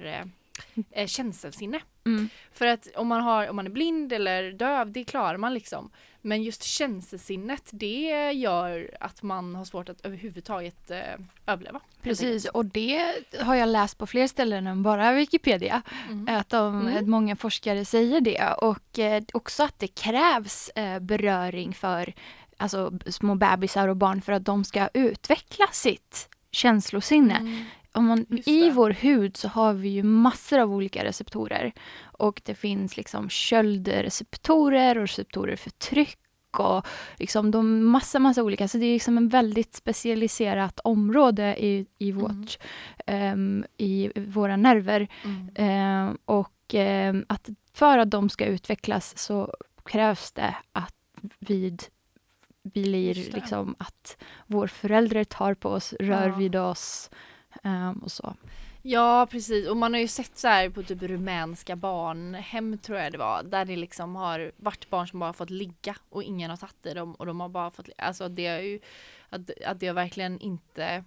eh, 0.74 0.82
eh, 1.02 1.06
känselsinne. 1.06 1.80
Mm. 2.06 2.28
För 2.52 2.66
att 2.66 2.88
om 2.96 3.08
man, 3.08 3.20
har, 3.20 3.48
om 3.48 3.56
man 3.56 3.66
är 3.66 3.70
blind 3.70 4.12
eller 4.12 4.52
döv, 4.52 4.92
det 4.92 5.04
klarar 5.04 5.36
man 5.36 5.54
liksom. 5.54 5.90
Men 6.24 6.42
just 6.42 6.62
känselsinnet, 6.62 7.70
det 7.72 8.32
gör 8.32 8.90
att 9.00 9.22
man 9.22 9.54
har 9.54 9.64
svårt 9.64 9.88
att 9.88 10.00
överhuvudtaget 10.06 10.90
eh, 10.90 10.98
överleva. 11.46 11.80
Precis, 12.02 12.44
och 12.44 12.66
det 12.66 13.14
har 13.40 13.54
jag 13.54 13.68
läst 13.68 13.98
på 13.98 14.06
fler 14.06 14.26
ställen 14.26 14.66
än 14.66 14.82
bara 14.82 15.12
Wikipedia. 15.12 15.82
Mm. 16.08 16.36
Att, 16.36 16.48
de, 16.48 16.86
Mm. 16.88 17.10
många 17.10 17.36
forskare 17.36 17.84
säger 17.84 18.20
det 18.20 18.54
och 18.58 18.98
eh, 18.98 19.22
också 19.32 19.62
att 19.62 19.78
det 19.78 19.88
krävs 19.88 20.68
eh, 20.68 20.98
beröring 20.98 21.74
för 21.74 22.12
alltså 22.56 22.92
små 23.06 23.34
bebisar 23.34 23.88
och 23.88 23.96
barn 23.96 24.22
för 24.22 24.32
att 24.32 24.44
de 24.44 24.64
ska 24.64 24.88
utveckla 24.94 25.66
sitt 25.72 26.28
känslosinne. 26.50 27.36
Mm. 27.36 27.64
Om 27.92 28.06
man, 28.06 28.26
I 28.46 28.70
vår 28.70 28.90
hud 28.90 29.36
så 29.36 29.48
har 29.48 29.72
vi 29.72 29.88
ju 29.88 30.02
massor 30.02 30.58
av 30.58 30.74
olika 30.74 31.04
receptorer. 31.04 31.72
Och 32.02 32.42
det 32.44 32.54
finns 32.54 32.96
liksom 32.96 33.28
köldreceptorer 33.28 34.96
och 34.96 35.02
receptorer 35.02 35.56
för 35.56 35.70
tryck 35.70 36.18
och 36.58 36.86
liksom 37.16 37.50
de 37.50 37.84
massa, 37.84 38.18
massa 38.18 38.42
olika. 38.42 38.68
Så 38.68 38.78
det 38.78 38.86
är 38.86 38.92
liksom 38.92 39.16
en 39.16 39.28
väldigt 39.28 39.74
specialiserat 39.74 40.80
område 40.84 41.64
i, 41.64 41.86
i, 41.98 42.12
vårt, 42.12 42.58
ehm, 43.06 43.64
i 43.76 44.12
våra 44.20 44.56
nerver. 44.56 45.08
Mm. 45.24 45.50
Ehm, 45.54 46.18
och 46.24 46.74
ehm, 46.74 47.24
att 47.28 47.48
för 47.74 47.98
att 47.98 48.10
de 48.10 48.28
ska 48.28 48.44
utvecklas 48.44 49.18
så 49.18 49.54
krävs 49.84 50.32
det 50.32 50.54
att 50.72 50.94
vid 51.38 51.82
blir 52.64 53.14
liksom 53.14 53.74
att 53.78 54.16
vår 54.46 54.66
förälder 54.66 55.24
tar 55.24 55.54
på 55.54 55.68
oss, 55.68 55.92
rör 55.92 56.28
Ja. 56.28 56.36
vid 56.36 56.56
oss 56.56 57.10
Um, 57.64 57.98
och 57.98 58.12
så. 58.12 58.34
Ja 58.84 59.26
precis 59.30 59.68
och 59.68 59.76
man 59.76 59.92
har 59.92 60.00
ju 60.00 60.08
sett 60.08 60.38
så 60.38 60.48
här 60.48 60.70
på 60.70 60.82
typ 60.82 61.02
rumänska 61.02 61.76
barnhem 61.76 62.78
tror 62.78 62.98
jag 62.98 63.12
det 63.12 63.18
var 63.18 63.42
där 63.42 63.64
det 63.64 63.76
liksom 63.76 64.16
har 64.16 64.52
varit 64.56 64.90
barn 64.90 65.08
som 65.08 65.20
bara 65.20 65.32
fått 65.32 65.50
ligga 65.50 65.96
och 66.08 66.22
ingen 66.22 66.50
har 66.50 66.56
tagit 66.56 66.86
i 66.86 66.94
dem 66.94 67.14
och 67.14 67.26
de 67.26 67.40
har 67.40 67.48
bara 67.48 67.70
fått 67.70 67.88
alltså 67.98 68.28
det 68.28 68.46
är 68.46 68.60
ju 68.60 68.80
att, 69.28 69.50
att 69.66 69.80
det 69.80 69.86
har 69.86 69.94
verkligen 69.94 70.40
inte 70.40 71.04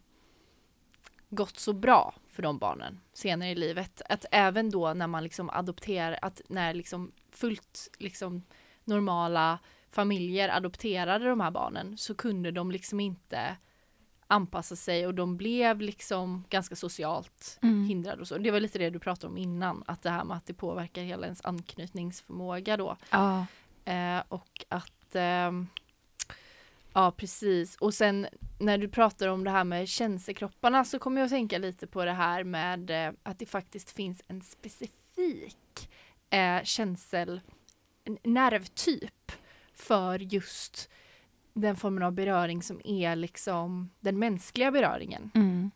gått 1.30 1.60
så 1.60 1.74
bra 1.74 2.14
för 2.30 2.44
de 2.44 2.58
barnen 2.58 3.00
senare 3.14 3.50
i 3.50 3.56
livet 3.56 4.02
att 4.10 4.26
även 4.32 4.70
då 4.70 4.94
när 4.94 5.08
man 5.08 5.24
liksom 5.24 5.50
adopterar 5.50 6.20
att 6.22 6.42
när 6.48 6.74
liksom 6.74 7.12
fullt 7.32 7.90
liksom 7.98 8.44
normala 8.84 9.60
familjer 9.92 10.50
adopterade 10.50 11.30
de 11.30 11.42
här 11.42 11.52
barnen 11.52 11.98
så 11.98 12.16
kunde 12.16 12.52
de 12.52 12.72
liksom 12.72 13.00
inte 13.00 13.58
anpassa 14.28 14.76
sig 14.76 15.08
och 15.08 15.14
de 15.14 15.38
blev 15.38 15.82
liksom 15.82 16.44
ganska 16.50 16.76
socialt 16.76 17.60
Mm. 17.62 17.86
hindrade 17.86 18.22
och 18.22 18.28
så. 18.28 18.38
Det 18.38 18.52
var 18.52 18.60
lite 18.60 18.80
det 18.80 18.90
du 18.90 19.00
pratade 19.00 19.28
om 19.32 19.38
innan, 19.38 19.84
att 19.88 20.02
det 20.02 20.10
här 20.10 20.24
med 20.24 20.38
att 20.38 20.46
det 20.46 20.54
påverkar 20.54 21.02
hela 21.04 21.26
ens 21.26 21.42
anknytningsförmåga 21.46 22.78
då. 22.78 22.98
Ja. 23.10 23.46
Eh, 23.86 24.24
och 24.28 24.66
att 24.70 25.16
ehm, 25.16 25.68
Ja 26.94 27.12
precis 27.12 27.76
och 27.76 27.94
sen 27.94 28.28
när 28.60 28.78
du 28.78 28.88
pratar 28.88 29.28
om 29.28 29.44
det 29.44 29.50
här 29.52 29.64
med 29.64 29.90
känselkropparna 29.90 30.86
så 30.86 31.00
kommer 31.00 31.22
jag 31.22 31.26
att 31.26 31.32
tänka 31.32 31.58
lite 31.58 31.88
på 31.88 32.06
det 32.06 32.12
här 32.12 32.44
med 32.44 33.08
eh, 33.08 33.14
att 33.24 33.40
det 33.40 33.46
faktiskt 33.46 33.92
finns 33.92 34.22
en 34.28 34.42
specifik 34.42 35.90
eh, 36.30 36.64
känsel, 36.64 37.42
nervtyp 38.24 39.32
för 39.74 40.20
just 40.20 40.90
den 41.56 41.76
formen 41.76 42.04
av 42.04 42.12
beröring 42.12 42.62
som 42.62 42.82
är 42.84 43.16
liksom 43.16 43.90
den 44.00 44.20
mänskliga 44.20 44.72
beröringen. 44.72 45.32
Mm. 45.36 45.72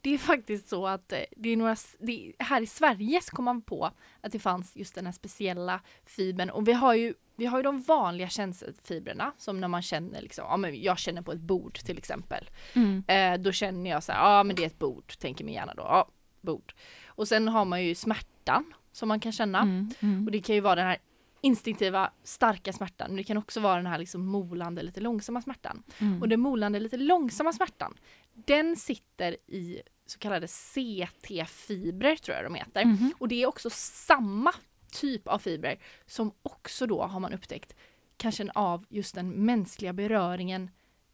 Det 0.00 0.10
är 0.10 0.18
faktiskt 0.18 0.68
så 0.68 0.86
att 0.86 1.12
eh, 1.12 1.20
det 1.36 1.48
är 1.48 1.56
några, 1.56 1.76
det, 1.98 2.32
här 2.38 2.60
i 2.60 2.66
Sverige 2.66 3.20
så 3.22 3.36
kom 3.36 3.44
man 3.44 3.62
på 3.62 3.90
att 4.20 4.32
det 4.32 4.38
fanns 4.38 4.76
just 4.76 4.94
den 4.94 5.06
här 5.06 5.12
speciella 5.12 5.80
fibern 6.06 6.50
och 6.50 6.68
vi 6.68 6.72
har 6.72 6.94
ju 6.94 7.14
vi 7.36 7.46
har 7.46 7.58
ju 7.58 7.62
de 7.62 7.80
vanliga 7.80 8.28
känselfibrerna 8.28 9.32
som 9.38 9.60
när 9.60 9.68
man 9.68 9.82
känner 9.82 10.22
liksom, 10.22 10.44
ja 10.48 10.56
men 10.56 10.82
jag 10.82 10.98
känner 10.98 11.22
på 11.22 11.32
ett 11.32 11.40
bord 11.40 11.78
till 11.78 11.98
exempel. 11.98 12.50
Mm. 12.72 13.04
Eh, 13.06 13.42
då 13.42 13.52
känner 13.52 13.90
jag 13.90 14.02
så 14.02 14.12
här, 14.12 14.36
ja 14.36 14.42
men 14.42 14.56
det 14.56 14.62
är 14.62 14.66
ett 14.66 14.78
bord, 14.78 15.18
tänker 15.18 15.44
min 15.44 15.54
hjärna 15.54 15.74
då, 15.74 15.82
ja 15.82 16.08
bord. 16.40 16.74
Och 17.06 17.28
sen 17.28 17.48
har 17.48 17.64
man 17.64 17.84
ju 17.84 17.94
smärtan 17.94 18.74
som 18.92 19.08
man 19.08 19.20
kan 19.20 19.32
känna. 19.32 19.60
Mm. 19.60 19.90
Mm. 20.00 20.26
Och 20.26 20.32
det 20.32 20.40
kan 20.40 20.54
ju 20.54 20.60
vara 20.60 20.74
den 20.74 20.86
här 20.86 20.98
instinktiva 21.44 22.10
starka 22.22 22.72
smärtan 22.72 23.06
men 23.08 23.16
det 23.16 23.24
kan 23.24 23.36
också 23.36 23.60
vara 23.60 23.76
den 23.76 23.86
här 23.86 23.98
liksom 23.98 24.26
molande 24.26 24.82
lite 24.82 25.00
långsamma 25.00 25.42
smärtan. 25.42 25.82
Mm. 25.98 26.22
Och 26.22 26.28
den 26.28 26.40
molande 26.40 26.80
lite 26.80 26.96
långsamma 26.96 27.52
smärtan, 27.52 27.94
den 28.34 28.76
sitter 28.76 29.36
i 29.46 29.82
så 30.06 30.18
kallade 30.18 30.46
CT-fibrer 30.46 32.16
tror 32.16 32.36
jag 32.36 32.44
de 32.44 32.54
heter. 32.54 32.84
Mhm. 32.84 33.12
Och 33.18 33.28
det 33.28 33.42
är 33.42 33.46
också 33.46 33.70
samma 33.72 34.52
typ 34.92 35.28
av 35.28 35.38
fibrer 35.38 35.78
som 36.06 36.32
också 36.42 36.86
då 36.86 37.02
har 37.02 37.20
man 37.20 37.32
upptäckt 37.32 37.74
kan 38.16 38.32
känna 38.32 38.52
av 38.54 38.84
just 38.88 39.14
den 39.14 39.30
mänskliga 39.30 39.92
beröringen, 39.92 40.70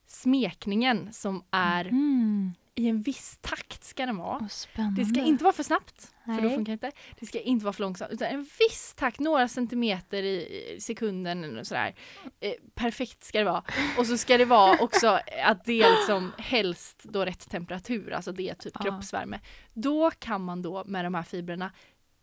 smekningen 0.06 1.12
som 1.12 1.44
är 1.50 1.84
Mm. 1.84 2.52
I 2.80 2.88
en 2.88 3.02
viss 3.02 3.38
takt 3.40 3.84
ska 3.84 4.06
den 4.06 4.16
vara. 4.16 4.48
Spännande. 4.48 5.02
Det 5.02 5.06
ska 5.06 5.20
inte 5.20 5.44
vara 5.44 5.52
för 5.54 5.62
snabbt, 5.62 6.14
för 6.24 6.32
då 6.32 6.40
Nej. 6.40 6.54
funkar 6.54 6.70
det 6.70 6.86
inte. 6.86 6.92
Det 7.20 7.26
ska 7.26 7.40
inte 7.40 7.64
vara 7.64 7.72
för 7.72 7.82
långsamt, 7.82 8.12
utan 8.12 8.28
en 8.28 8.46
viss 8.58 8.94
takt, 8.96 9.20
några 9.20 9.48
centimeter 9.48 10.22
i 10.22 10.76
sekunden 10.80 11.58
och 11.58 11.66
sådär. 11.66 11.94
Eh, 12.40 12.52
perfekt 12.74 13.24
ska 13.24 13.38
det 13.38 13.44
vara. 13.44 13.64
Och 13.98 14.06
så 14.06 14.18
ska 14.18 14.38
det 14.38 14.44
vara 14.44 14.78
också 14.80 15.20
att 15.44 15.64
det 15.64 15.82
är 15.82 15.90
liksom 15.98 16.32
helst 16.38 17.02
då 17.04 17.24
rätt 17.24 17.50
temperatur, 17.50 18.12
alltså 18.12 18.32
det 18.32 18.48
är 18.50 18.54
typ 18.54 18.72
Ja. 18.74 18.82
kroppsvärme. 18.82 19.40
Då 19.74 20.10
kan 20.10 20.44
man 20.44 20.62
då 20.62 20.84
med 20.86 21.04
de 21.04 21.14
här 21.14 21.22
fibrerna 21.22 21.72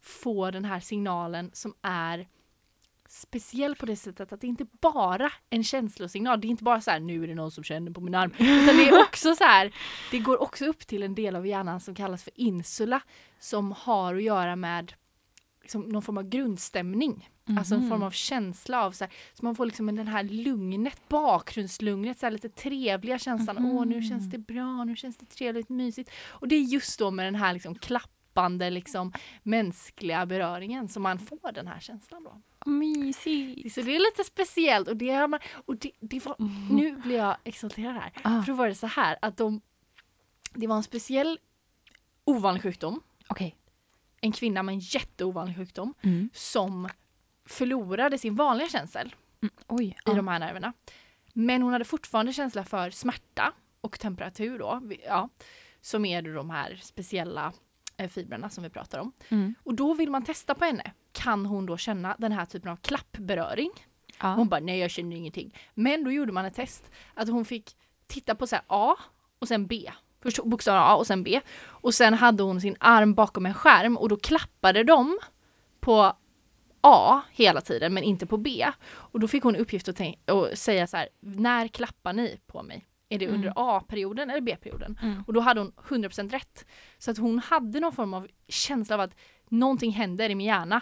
få 0.02 0.52
den 0.52 0.66
här 0.66 0.80
signalen 0.80 1.52
som 1.54 1.74
är 1.82 2.28
speciell 3.08 3.76
på 3.76 3.86
det 3.86 3.96
sättet 3.96 4.34
att 4.34 4.42
det 4.42 4.48
inte 4.48 4.66
bara 4.82 5.32
en 5.50 5.64
känslosignal. 5.64 6.42
Det 6.42 6.48
är 6.48 6.50
inte 6.50 6.64
bara 6.64 6.82
så 6.82 6.92
här 6.92 7.00
nu 7.00 7.24
är 7.24 7.28
det 7.28 7.36
någon 7.36 7.52
som 7.52 7.64
känner 7.64 7.92
på 7.92 8.02
min 8.02 8.16
arm. 8.16 8.32
Utan 8.40 8.78
det 8.78 8.90
är 8.90 9.02
också 9.02 9.36
så 9.36 9.44
här, 9.44 9.74
det 10.12 10.20
går 10.20 10.42
också 10.42 10.66
upp 10.66 10.88
till 10.88 11.04
en 11.04 11.16
del 11.16 11.36
av 11.36 11.48
hjärnan 11.48 11.80
som 11.82 11.96
kallas 11.96 12.24
för 12.24 12.34
insula 12.36 13.02
som 13.40 13.72
har 13.72 14.16
att 14.16 14.24
göra 14.24 14.56
med 14.56 14.94
liksom 15.62 15.82
någon 15.82 16.02
form 16.02 16.18
av 16.18 16.30
grundstämning. 16.30 17.30
Alltså 17.58 17.74
en 17.76 17.80
Mhm. 17.82 17.90
form 17.90 18.04
av 18.04 18.12
känsla 18.12 18.86
av 18.86 18.92
så 18.92 19.04
här, 19.04 19.14
så 19.34 19.46
man 19.46 19.56
får 19.56 19.66
liksom 19.66 19.96
den 19.96 20.08
här 20.08 20.24
lugnet, 20.24 21.10
bakgrundslugnet, 21.10 22.20
så 22.20 22.26
här 22.26 22.32
lite 22.32 22.50
trevliga 22.50 23.20
känslan. 23.20 23.66
Åh, 23.66 23.86
nu 23.86 24.02
känns 24.02 24.30
det 24.32 24.38
bra, 24.38 24.84
nu 24.84 24.96
känns 24.96 25.18
det 25.18 25.26
trevligt, 25.26 25.70
mysigt. 25.70 26.12
Och 26.28 26.48
det 26.48 26.56
är 26.56 26.62
just 26.62 27.00
då 27.00 27.12
med 27.12 27.26
den 27.26 27.36
här 27.36 27.54
liksom 27.54 27.76
klappande, 27.76 28.70
liksom 28.70 29.14
mänskliga 29.44 30.26
beröringen 30.26 30.88
som 30.88 31.04
man 31.04 31.20
får 31.20 31.52
den 31.52 31.68
här 31.68 31.80
känslan 31.80 32.24
då. 32.24 32.42
Mysigt. 32.68 33.74
Så 33.74 33.82
det 33.82 33.96
är 33.96 34.00
lite 34.00 34.24
speciellt 34.24 34.88
och 34.88 34.98
det 34.98 35.10
har 35.14 35.28
man, 35.28 35.40
och 35.66 35.76
det, 35.78 35.92
det 36.00 36.26
var, 36.26 36.36
nu 36.72 36.96
blir 36.96 37.18
jag 37.18 37.38
exalterad 37.44 37.94
här. 37.96 38.12
Ah. 38.24 38.42
För 38.44 38.52
då 38.52 38.58
var 38.58 38.68
det 38.68 38.76
så 38.76 38.88
här 38.88 39.18
att 39.22 39.38
de, 39.38 39.62
det 40.54 40.68
var 40.68 40.76
en 40.76 40.84
speciell 40.84 41.40
ovanlig 42.24 42.64
sjukdom, 42.64 43.02
Okej. 43.28 43.56
en 44.22 44.32
kvinna 44.32 44.64
med 44.64 44.74
en 44.74 44.80
jätteovanlig 44.80 45.56
sjukdom 45.58 45.94
Mm. 46.02 46.30
som 46.34 46.90
förlorade 47.46 48.18
sin 48.18 48.36
vanliga 48.36 48.70
känsel 48.70 49.16
Mm. 49.42 49.54
Oj. 49.68 49.86
i 49.86 49.96
ja. 50.06 50.14
de 50.14 50.28
här 50.28 50.40
nerverna. 50.40 50.74
Men 51.34 51.62
hon 51.62 51.72
hade 51.74 51.86
fortfarande 51.86 52.34
känsla 52.34 52.64
för 52.64 52.90
smärta 52.90 53.54
och 53.82 54.00
temperatur 54.00 54.60
då, 54.60 54.82
ja, 55.06 55.30
som 55.82 56.06
är 56.06 56.22
de 56.22 56.50
här 56.50 56.76
speciella 56.84 57.54
eh, 57.98 58.10
fibrerna 58.10 58.50
som 58.50 58.64
vi 58.64 58.70
pratar 58.70 59.00
om. 59.00 59.12
Mm. 59.30 59.56
Och 59.64 59.74
då 59.76 59.94
vill 59.94 60.10
man 60.12 60.24
testa 60.26 60.56
på 60.56 60.66
henne. 60.66 60.92
Kan 61.18 61.46
hon 61.46 61.66
då 61.66 61.78
känna 61.78 62.16
den 62.20 62.32
här 62.32 62.46
typen 62.46 62.72
av 62.72 62.76
klappberöring? 62.76 63.72
Ja. 64.22 64.34
Hon 64.34 64.48
bara, 64.50 64.60
nej 64.60 64.80
jag 64.80 64.92
känner 64.92 65.16
ingenting. 65.16 65.56
Men 65.74 66.04
då 66.04 66.12
gjorde 66.12 66.32
man 66.32 66.46
ett 66.46 66.56
test, 66.56 66.92
att 67.14 67.30
hon 67.30 67.46
fick 67.46 67.76
titta 68.08 68.36
på 68.36 68.48
så 68.48 68.56
här 68.56 68.66
A 68.68 68.96
och 69.40 69.48
sen 69.48 69.68
B. 69.68 69.92
Först 70.22 70.44
bokstaven 70.44 70.82
A 70.82 70.96
och 70.96 71.08
sen 71.08 71.24
B. 71.24 71.42
Och 71.66 71.94
sen 71.94 72.14
hade 72.14 72.44
hon 72.44 72.62
sin 72.62 72.76
arm 72.80 73.14
bakom 73.14 73.46
en 73.46 73.54
skärm 73.54 73.98
och 73.98 74.10
då 74.10 74.18
klappade 74.18 74.84
de 74.84 75.20
på 75.80 76.14
A 76.82 77.22
hela 77.32 77.62
tiden 77.62 77.94
men 77.94 78.04
inte 78.04 78.26
på 78.26 78.38
B. 78.38 78.68
Och 78.88 79.20
då 79.20 79.28
fick 79.28 79.44
hon 79.44 79.56
uppgift 79.56 79.88
att, 79.88 80.02
att 80.26 80.58
säga 80.58 80.88
så 80.88 80.98
här, 80.98 81.10
när 81.20 81.68
klappar 81.68 82.14
ni 82.14 82.40
på 82.48 82.64
mig? 82.64 82.86
Är 83.10 83.20
det 83.20 83.28
under 83.28 83.48
Mm. 83.48 83.54
A-perioden 83.56 84.30
eller 84.30 84.42
B-perioden? 84.42 85.00
Mm. 85.02 85.24
Och 85.28 85.34
då 85.34 85.40
hade 85.40 85.60
hon 85.60 85.72
100% 85.88 86.30
rätt. 86.30 86.66
Så 86.98 87.12
att 87.12 87.18
hon 87.18 87.40
hade 87.40 87.80
någon 87.80 87.94
form 87.94 88.14
av 88.14 88.28
känsla 88.48 88.96
av 88.96 89.02
att 89.02 89.16
någonting 89.50 89.92
händer 89.92 90.30
i 90.30 90.36
min 90.36 90.48
hjärna 90.48 90.82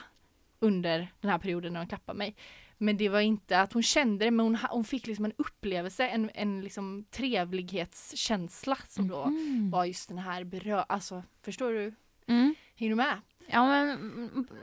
under 0.60 1.08
den 1.22 1.32
här 1.32 1.38
perioden 1.38 1.74
när 1.74 1.80
hon 1.80 1.88
klappar 1.88 2.14
mig. 2.14 2.36
Men 2.78 2.98
det 2.98 3.10
var 3.10 3.20
inte 3.20 3.60
att 3.60 3.74
hon 3.74 3.84
kände 3.84 4.26
det, 4.26 4.32
men 4.32 4.46
hon, 4.46 4.58
hon 4.70 4.84
fick 4.84 5.08
liksom 5.08 5.26
en 5.26 5.34
upplevelse, 5.38 6.08
en, 6.08 6.32
en 6.34 6.62
liksom 6.62 7.06
trevlighetskänsla 7.12 8.78
som 8.88 9.08
då 9.08 9.24
Mm. 9.24 9.72
var 9.72 9.86
just 9.86 10.10
den 10.10 10.18
här 10.18 10.44
berö... 10.44 10.84
Alltså, 10.90 11.24
förstår 11.46 11.72
du? 11.72 11.94
Mm. 12.28 12.56
Hänger 12.76 12.90
du 12.90 12.96
med? 12.96 13.22
Ja 13.48 13.66
men, 13.68 13.90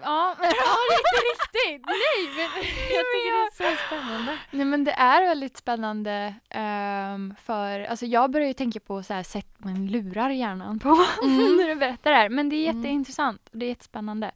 ja. 0.02 0.36
Ja, 0.40 0.76
inte 0.98 1.18
riktigt! 1.32 1.86
Nej, 1.86 2.28
men 2.36 2.44
jag 2.96 3.04
tycker 3.12 3.32
det 3.32 3.64
är 3.64 3.70
så 3.76 3.76
spännande. 3.86 4.38
Nej 4.50 4.64
men 4.66 4.84
det 4.84 4.92
är 4.92 5.28
väldigt 5.28 5.56
spännande 5.56 6.34
ehm, 6.50 7.34
för, 7.42 7.80
alltså 7.80 8.06
jag 8.06 8.30
börjar 8.30 8.46
ju 8.48 8.54
tänka 8.54 8.80
på 8.80 9.02
så 9.02 9.14
här 9.14 9.22
sätt 9.22 9.54
man 9.58 9.86
lurar 9.86 10.30
hjärnan 10.30 10.78
på 10.78 10.88
Mm. 11.22 11.56
när 11.56 11.68
du 11.68 11.74
berättar 11.74 12.10
det 12.10 12.16
här. 12.16 12.28
Men 12.28 12.48
det 12.48 12.56
är 12.56 12.70
Mm. 12.70 12.82
jätteintressant 12.82 13.48
och 13.52 13.58
det 13.58 13.66
är 13.66 13.68
jättespännande. 13.68 14.30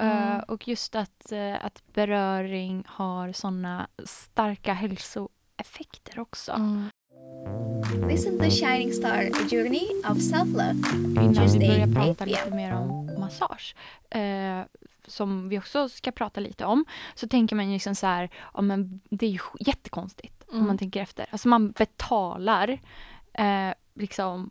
Eh, 0.00 0.30
Mm. 0.32 0.40
och 0.48 0.68
just 0.68 0.94
att, 0.94 1.32
eh, 1.32 1.64
att 1.64 1.82
beröring 1.92 2.84
har 2.86 3.32
sådana 3.32 3.88
starka 4.04 4.72
hälsoeffekter 4.72 6.18
också. 6.18 6.52
Mm. 6.52 6.88
Listen 8.08 8.38
to 8.38 8.50
Shining 8.50 8.92
Star, 8.92 9.22
a 9.32 9.48
journey 9.50 9.88
of 10.10 10.18
self-love. 10.18 10.96
Innan 11.22 11.46
vi 11.48 11.58
börjar 11.68 11.88
8 11.88 11.94
prata 12.04 12.24
lite 12.24 12.50
mer 12.50 12.74
om 12.74 13.10
massage, 13.18 13.74
eh, 14.10 14.60
som 15.06 15.48
vi 15.48 15.58
också 15.58 15.88
ska 15.88 16.12
prata 16.12 16.40
lite 16.40 16.64
om, 16.64 16.84
så 17.14 17.28
tänker 17.28 17.56
man 17.56 17.66
ju 17.66 17.72
liksom 17.72 17.94
så 17.94 18.06
här, 18.06 18.30
ja 18.54 18.60
men 18.60 19.00
det 19.10 19.26
är 19.26 19.30
ju 19.30 19.38
jättekonstigt 19.60 20.44
om 20.48 20.54
Mm. 20.54 20.66
man 20.66 20.78
tänker 20.78 21.00
efter. 21.02 21.26
Alltså 21.30 21.48
man 21.48 21.70
betalar 21.70 22.78
eh, 23.32 23.70
liksom 23.94 24.50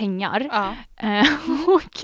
pengar 0.00 0.48
Ja. 0.52 0.74
Och 1.76 1.96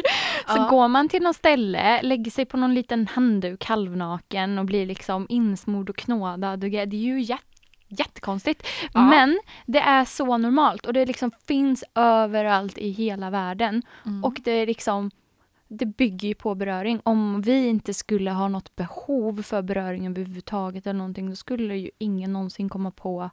så 0.46 0.56
Ja. 0.56 0.68
går 0.70 0.88
man 0.88 1.08
till 1.08 1.22
något 1.22 1.36
ställe, 1.36 2.02
lägger 2.02 2.30
sig 2.30 2.44
på 2.44 2.56
någon 2.56 2.74
liten 2.74 3.06
handduk 3.06 3.64
halvnaken 3.64 4.58
och 4.58 4.64
blir 4.64 4.86
liksom 4.86 5.26
insmord 5.28 5.90
och 5.90 5.96
knådad. 5.96 6.60
Det 6.60 6.66
är 6.78 6.94
ju 6.94 7.20
jät 7.20 7.40
jättekonstigt. 7.88 8.66
Ja. 8.92 9.00
Men 9.00 9.40
det 9.66 9.78
är 9.80 10.04
så 10.04 10.36
normalt 10.36 10.86
och 10.86 10.92
det 10.92 11.06
liksom 11.06 11.30
finns 11.48 11.84
överallt 11.94 12.78
i 12.78 12.90
hela 12.90 13.30
världen. 13.30 13.82
Mm. 14.06 14.24
Och 14.24 14.40
det 14.44 14.50
är 14.50 14.66
liksom 14.66 15.10
det 15.68 15.86
bygger 15.86 16.28
ju 16.28 16.34
på 16.34 16.54
beröring. 16.54 17.00
Om 17.04 17.42
vi 17.42 17.68
inte 17.68 17.94
skulle 17.94 18.30
ha 18.30 18.48
något 18.48 18.76
behov 18.76 19.42
för 19.42 19.62
beröring 19.62 20.06
överhuvudtaget 20.06 20.86
eller 20.86 20.98
någonting, 20.98 21.30
då 21.30 21.36
skulle 21.36 21.76
ju 21.76 21.90
ingen 21.98 22.32
någonsin 22.32 22.68
komma 22.68 22.90
på 22.90 23.30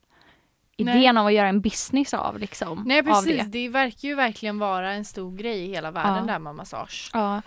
Nej. 0.77 0.97
idén 0.97 1.17
av 1.17 1.25
att 1.27 1.33
göra 1.33 1.47
en 1.47 1.61
business 1.61 2.13
av 2.13 2.39
liksom. 2.39 2.83
Nej 2.85 3.03
precis, 3.03 3.37
det. 3.37 3.43
det. 3.43 3.69
verkar 3.69 4.07
ju 4.07 4.15
verkligen 4.15 4.59
vara 4.59 4.91
en 4.93 5.05
stor 5.05 5.35
grej 5.37 5.59
i 5.65 5.67
hela 5.67 5.91
världen 5.91 6.25
Ja. 6.27 6.33
där 6.33 6.39
med 6.39 6.55
massage. 6.55 7.09
Ja, 7.13 7.41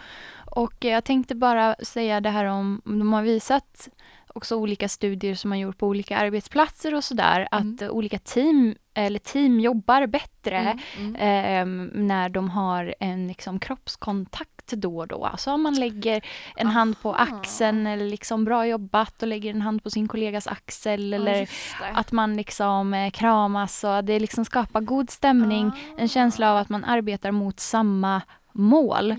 och 0.51 0.75
jag 0.85 1.05
tänkte 1.05 1.35
bara 1.35 1.75
säga 1.83 2.21
det 2.21 2.31
här 2.31 2.45
om, 2.45 2.81
de 2.85 3.13
har 3.13 3.23
visat 3.23 3.89
också 4.35 4.57
olika 4.57 4.89
studier 4.89 5.35
som 5.35 5.49
man 5.49 5.59
gjort 5.59 5.79
på 5.79 5.87
olika 5.87 6.17
arbetsplatser 6.19 6.95
och 6.95 7.05
sådär, 7.05 7.49
Mm. 7.53 7.75
att 7.75 7.83
eh, 7.83 7.89
olika 7.89 8.19
team, 8.19 8.75
eller 8.95 9.19
team 9.19 9.61
jobbar 9.61 10.07
bättre 10.07 10.59
Mm, 10.59 10.79
mm. 10.99 11.17
ehm, 11.19 11.91
när 12.07 12.29
de 12.29 12.51
har 12.51 12.95
en 13.01 13.29
liksom, 13.29 13.59
kroppskontakt 13.59 14.56
då 14.73 14.99
och 14.99 15.09
då. 15.09 15.25
Alltså 15.25 15.51
om 15.53 15.63
man 15.63 15.75
lägger 15.75 16.25
en 16.57 16.67
hand 16.67 17.01
på 17.03 17.15
axeln 17.15 17.87
eller 17.87 18.05
liksom 18.05 18.45
bra 18.45 18.67
jobbat 18.67 19.23
och 19.23 19.29
lägger 19.29 19.51
en 19.51 19.63
hand 19.63 19.83
på 19.83 19.91
sin 19.91 20.09
kollegas 20.09 20.47
axel 20.47 21.15
eller 21.15 21.35
det. 21.35 21.49
att 21.95 22.13
man 22.13 22.37
liksom 22.37 22.95
eh, 22.95 23.11
kramas 23.11 23.85
och 23.85 24.05
det 24.05 24.19
liksom 24.21 24.45
skapar 24.45 24.81
god 24.81 25.11
stämning, 25.11 25.73
en 25.99 26.09
känsla 26.09 26.51
av 26.51 26.57
att 26.57 26.69
man 26.69 26.85
arbetar 26.85 27.31
mot 27.31 27.61
samma 27.61 28.23
mål. 28.57 29.11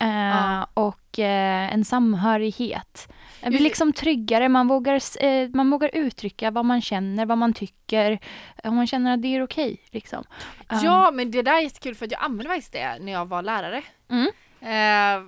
Eh. 0.00 0.64
Och 0.74 1.18
eh, 1.18 1.74
en 1.74 1.84
samhörighet. 1.84 3.08
Det 3.40 3.48
blir 3.48 3.52
Just 3.52 3.58
det. 3.58 3.64
liksom 3.64 3.92
tryggare, 3.92 4.48
man 4.48 4.68
vågar, 4.68 5.24
eh, 5.24 5.48
man 5.48 5.70
vågar 5.70 5.90
uttrycka 5.92 6.50
vad 6.50 6.64
man 6.64 6.80
känner, 6.82 7.26
vad 7.26 7.38
man 7.38 7.52
tycker. 7.52 8.18
Om 8.64 8.76
man 8.76 8.86
känner 8.86 9.14
att 9.14 9.22
det 9.22 9.28
är 9.28 9.42
okej. 9.42 9.80
liksom. 9.90 10.24
Um, 10.68 10.78
Ja 10.82 11.10
men 11.10 11.30
det 11.30 11.42
där 11.42 11.54
är 11.54 11.60
jättekul 11.60 11.94
för 11.94 12.04
att 12.04 12.12
jag 12.12 12.22
använde 12.22 12.50
faktiskt 12.50 12.72
det 12.72 12.98
när 13.00 13.12
jag 13.12 13.26
var 13.26 13.42
lärare. 13.42 13.82
Mm. 14.10 14.30
Eh, 14.62 15.22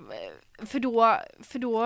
för, 0.65 0.79
då, 0.79 1.17
för 1.39 1.59
då 1.59 1.83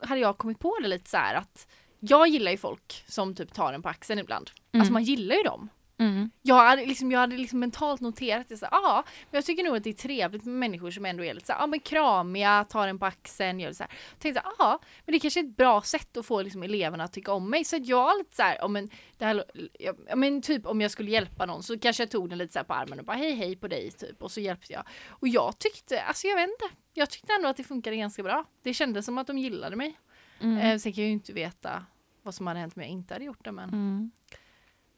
hade 0.00 0.20
jag 0.20 0.38
kommit 0.38 0.58
på 0.58 0.78
det 0.82 0.88
lite 0.88 1.10
så 1.10 1.16
här 1.16 1.34
att 1.34 1.66
jag 2.00 2.28
gillar 2.28 2.50
ju 2.50 2.56
folk 2.56 3.04
som 3.06 3.34
typ 3.34 3.52
tar 3.52 3.72
en 3.72 3.82
på 3.82 3.88
axeln 3.88 4.20
ibland. 4.20 4.50
Mm. 4.72 4.80
Alltså 4.80 4.92
man 4.92 5.02
gillar 5.02 5.36
ju 5.36 5.42
dem. 5.42 5.68
Mm. 6.00 6.30
Jag 6.42 6.54
hade 6.54 6.86
liksom, 6.86 7.12
jag 7.12 7.20
hade 7.20 7.36
liksom 7.36 7.58
mentalt 7.58 8.00
noterat 8.00 8.48
det 8.48 8.56
så 8.56 8.66
ja, 8.70 9.04
men 9.30 9.38
jag 9.38 9.44
tycker 9.44 9.64
nog 9.64 9.76
att 9.76 9.84
det 9.84 9.90
är 9.90 9.94
trevligt 9.94 10.44
med 10.44 10.54
människor 10.54 10.90
som 10.90 11.04
ändå 11.04 11.24
är 11.24 11.34
lite 11.34 11.46
så 11.46 11.52
ja 11.58 11.66
men 11.66 11.80
kramiga, 11.80 12.64
tar 12.64 12.88
en 12.88 12.98
på 12.98 13.06
axeln, 13.06 13.60
gör 13.60 13.72
så 13.72 13.82
här. 13.82 13.92
Jag 14.10 14.18
tänkte 14.18 14.42
ja, 14.58 14.80
men 15.04 15.12
det 15.12 15.18
kanske 15.18 15.40
är 15.40 15.44
ett 15.44 15.56
bra 15.56 15.82
sätt 15.82 16.16
att 16.16 16.26
få 16.26 16.42
liksom 16.42 16.62
eleverna 16.62 17.04
att 17.04 17.12
tycka 17.12 17.32
om 17.32 17.50
mig. 17.50 17.64
Så 17.64 17.76
att 17.76 17.86
jag 17.86 18.18
lite 18.18 18.36
så 18.36 18.42
här, 18.42 18.56
ja 18.60 18.68
men, 18.68 18.88
det 19.18 19.24
här, 19.24 19.44
ja, 19.78 20.16
men 20.16 20.42
typ 20.42 20.66
om 20.66 20.80
jag 20.80 20.90
skulle 20.90 21.10
hjälpa 21.10 21.46
någon 21.46 21.62
så 21.62 21.78
kanske 21.78 22.02
jag 22.02 22.10
tog 22.10 22.28
den 22.28 22.38
lite 22.38 22.52
så 22.52 22.64
på 22.64 22.74
armen 22.74 22.98
och 22.98 23.04
bara 23.04 23.16
hej 23.16 23.32
hej 23.32 23.56
på 23.56 23.68
dig 23.68 23.90
typ 23.90 24.22
och 24.22 24.30
så 24.30 24.40
hjälpte 24.40 24.72
jag. 24.72 24.82
Och 25.08 25.28
jag 25.28 25.58
tyckte, 25.58 26.02
alltså 26.02 26.26
jag 26.26 26.36
vet 26.36 26.48
inte, 26.48 26.76
jag 26.94 27.10
tyckte 27.10 27.32
ändå 27.32 27.48
att 27.48 27.56
det 27.56 27.64
funkade 27.64 27.96
ganska 27.96 28.22
bra. 28.22 28.44
Det 28.62 28.74
kändes 28.74 29.06
som 29.06 29.18
att 29.18 29.26
de 29.26 29.38
gillade 29.38 29.76
mig. 29.76 29.98
Mm. 30.40 30.58
Eh, 30.58 30.78
sen 30.78 30.92
kan 30.92 31.04
jag 31.04 31.08
ju 31.08 31.12
inte 31.12 31.32
veta 31.32 31.84
vad 32.22 32.34
som 32.34 32.46
hade 32.46 32.60
hänt 32.60 32.76
om 32.76 32.82
jag 32.82 32.90
inte 32.90 33.14
hade 33.14 33.24
gjort 33.24 33.44
det 33.44 33.52
men, 33.52 33.68
Mm. 33.68 34.10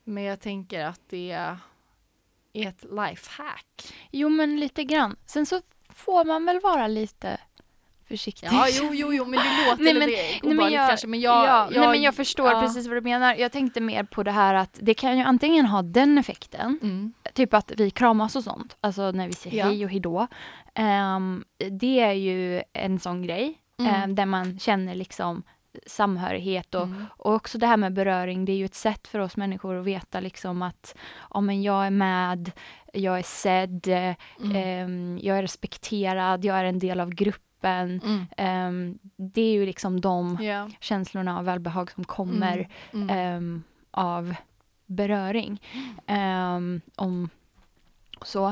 Men 0.04 0.22
jag 0.24 0.40
tänker 0.40 0.84
att 0.84 1.00
det 1.08 1.30
är 1.32 1.56
ett 2.52 2.82
lifehack. 2.82 3.92
Jo, 4.10 4.28
men 4.28 4.60
lite 4.60 4.84
grann. 4.84 5.16
Sen 5.26 5.46
så 5.46 5.60
får 5.88 6.24
man 6.24 6.46
väl 6.46 6.60
vara 6.60 6.86
lite 6.88 7.38
försiktig. 8.08 8.48
Ja, 8.52 8.66
jo, 8.70 8.90
jo, 8.92 9.12
jo, 9.14 9.24
men 9.24 9.40
det 9.40 9.66
låter 9.70 9.84
Nej, 9.84 9.94
men- 9.94 10.08
lite 10.08 10.22
nej, 10.22 10.40
men 10.42 10.52
obehagligt 10.52 10.76
jag- 10.80 10.88
kanske, 10.88 11.06
men 11.06 11.20
jag... 11.20 11.46
ja, 11.46 11.68
jag, 11.72 11.80
nej, 11.80 11.88
men 11.88 12.02
jag 12.02 12.14
förstår 12.14 12.50
ja. 12.52 12.60
precis 12.60 12.86
vad 12.86 12.96
du 12.96 13.00
menar. 13.00 13.34
Jag 13.34 13.52
tänkte 13.52 13.80
mer 13.80 14.04
på 14.04 14.22
det 14.22 14.30
här 14.30 14.54
att 14.54 14.78
det 14.82 14.94
kan 14.94 15.18
ju 15.18 15.24
antingen 15.24 15.66
ha 15.66 15.82
den 15.82 16.18
effekten, 16.18 16.78
Mm. 16.82 17.12
typ 17.34 17.54
att 17.54 17.72
vi 17.76 17.90
kramas 17.90 18.36
och 18.36 18.44
sånt, 18.44 18.76
alltså 18.80 19.10
när 19.10 19.26
vi 19.26 19.32
säger 19.32 19.56
Ja. 19.58 19.64
hej 19.64 19.84
och 19.84 19.90
hejdå. 19.90 20.26
Ehm, 20.74 21.44
det 21.70 22.00
är 22.00 22.12
ju 22.12 22.62
en 22.72 23.00
sån 23.00 23.22
grej 23.22 23.58
Mm. 23.78 23.94
ehm, 23.94 24.14
där 24.14 24.26
man 24.26 24.58
känner 24.58 24.94
liksom 24.94 25.42
samhörighet 25.86 26.74
och, 26.74 26.82
Mm. 26.82 27.06
och 27.16 27.34
också 27.34 27.58
det 27.58 27.66
här 27.66 27.76
med 27.76 27.92
beröring, 27.92 28.44
det 28.44 28.52
är 28.52 28.56
ju 28.56 28.64
ett 28.64 28.74
sätt 28.74 29.08
för 29.08 29.18
oss 29.18 29.36
människor 29.36 29.78
att 29.80 29.84
veta 29.86 30.20
liksom 30.20 30.62
att 30.62 30.96
ja, 31.34 31.40
men 31.40 31.62
jag 31.62 31.86
är 31.86 31.90
med, 31.90 32.50
jag 32.92 33.18
är 33.18 33.22
sedd, 33.22 33.88
eh, 33.88 34.14
Mm. 34.44 34.56
ehm, 34.56 35.18
jag 35.22 35.38
är 35.38 35.42
respekterad, 35.42 36.44
jag 36.44 36.58
är 36.58 36.64
en 36.64 36.78
del 36.78 37.00
av 37.00 37.10
gruppen. 37.10 38.00
Mm. 38.04 38.26
Ehm, 38.36 38.98
det 39.16 39.40
är 39.42 39.52
ju 39.52 39.66
liksom 39.66 40.00
de 40.00 40.38
Ja. 40.40 40.70
känslorna 40.80 41.38
av 41.38 41.44
välbehag 41.44 41.90
som 41.90 42.04
kommer 42.04 42.68
Mm. 42.92 43.10
Mm. 43.10 43.18
ehm, 43.36 43.62
av 43.90 44.34
beröring. 44.86 45.62
Ehm, 46.06 46.80
om 46.96 47.28
så. 48.24 48.48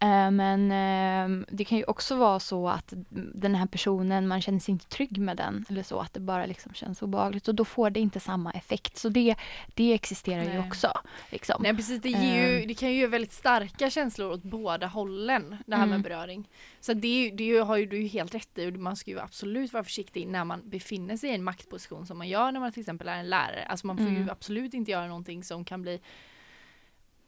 Eh, 0.00 0.30
men 0.30 0.72
ehm, 0.72 1.46
det 1.50 1.64
kan 1.64 1.78
ju 1.78 1.84
också 1.84 2.16
vara 2.16 2.40
så 2.40 2.68
att 2.68 2.92
den 3.34 3.54
här 3.54 3.66
personen, 3.66 4.28
man 4.28 4.42
känner 4.42 4.58
sig 4.58 4.72
inte 4.72 4.86
trygg 4.88 5.18
med 5.18 5.36
den. 5.36 5.64
Eller 5.68 5.82
så, 5.82 6.00
att 6.00 6.14
det 6.14 6.20
bara 6.20 6.46
liksom 6.46 6.74
känns 6.74 7.02
obehagligt. 7.02 7.48
Och 7.48 7.54
då 7.54 7.64
får 7.64 7.90
det 7.90 8.00
inte 8.00 8.20
samma 8.20 8.50
effekt. 8.50 8.96
Så 8.98 9.08
det, 9.08 9.34
det 9.74 9.92
existerar 9.92 10.42
ju 10.42 10.48
Nej. 10.48 10.58
också. 10.58 10.92
Liksom. 11.30 11.62
Nej 11.62 11.76
precis, 11.76 12.02
det, 12.02 12.08
ju, 12.08 12.60
Ehm. 12.60 12.68
det 12.68 12.74
kan 12.74 12.88
ju 12.88 12.94
ge 12.94 13.06
väldigt 13.06 13.32
starka 13.32 13.90
känslor 13.90 14.30
åt 14.32 14.42
båda 14.42 14.86
hållen, 14.86 15.56
det 15.66 15.76
här 15.76 15.86
med 15.86 15.94
Mm. 15.94 16.02
beröring. 16.02 16.48
Så 16.80 16.92
det, 16.94 17.08
ju- 17.08 17.30
det 17.30 17.44
ju- 17.44 17.60
har 17.60 17.76
ju 17.76 17.86
du 17.86 17.96
ju 18.02 18.08
helt 18.08 18.34
rätt 18.34 18.58
i 18.58 18.70
man 18.70 18.96
ska 18.96 19.10
ju 19.10 19.20
absolut 19.20 19.72
vara 19.72 19.84
försiktig 19.84 20.26
när 20.28 20.44
man 20.44 20.60
befinner 20.70 21.16
sig 21.16 21.30
i 21.30 21.34
en 21.34 21.44
maktposition 21.44 22.06
som 22.06 22.18
man 22.18 22.28
gör 22.28 22.52
när 22.52 22.60
man 22.60 22.72
till 22.72 22.80
exempel 22.80 23.08
är 23.08 23.16
en 23.18 23.30
lärare. 23.30 23.64
Alltså 23.68 23.86
man 23.86 23.96
får 23.96 24.06
ju 24.08 24.16
Mm. 24.16 24.30
absolut 24.30 24.74
inte 24.74 24.90
göra 24.90 25.06
någonting 25.06 25.44
som 25.44 25.64
kan 25.64 25.82
bli 25.82 26.00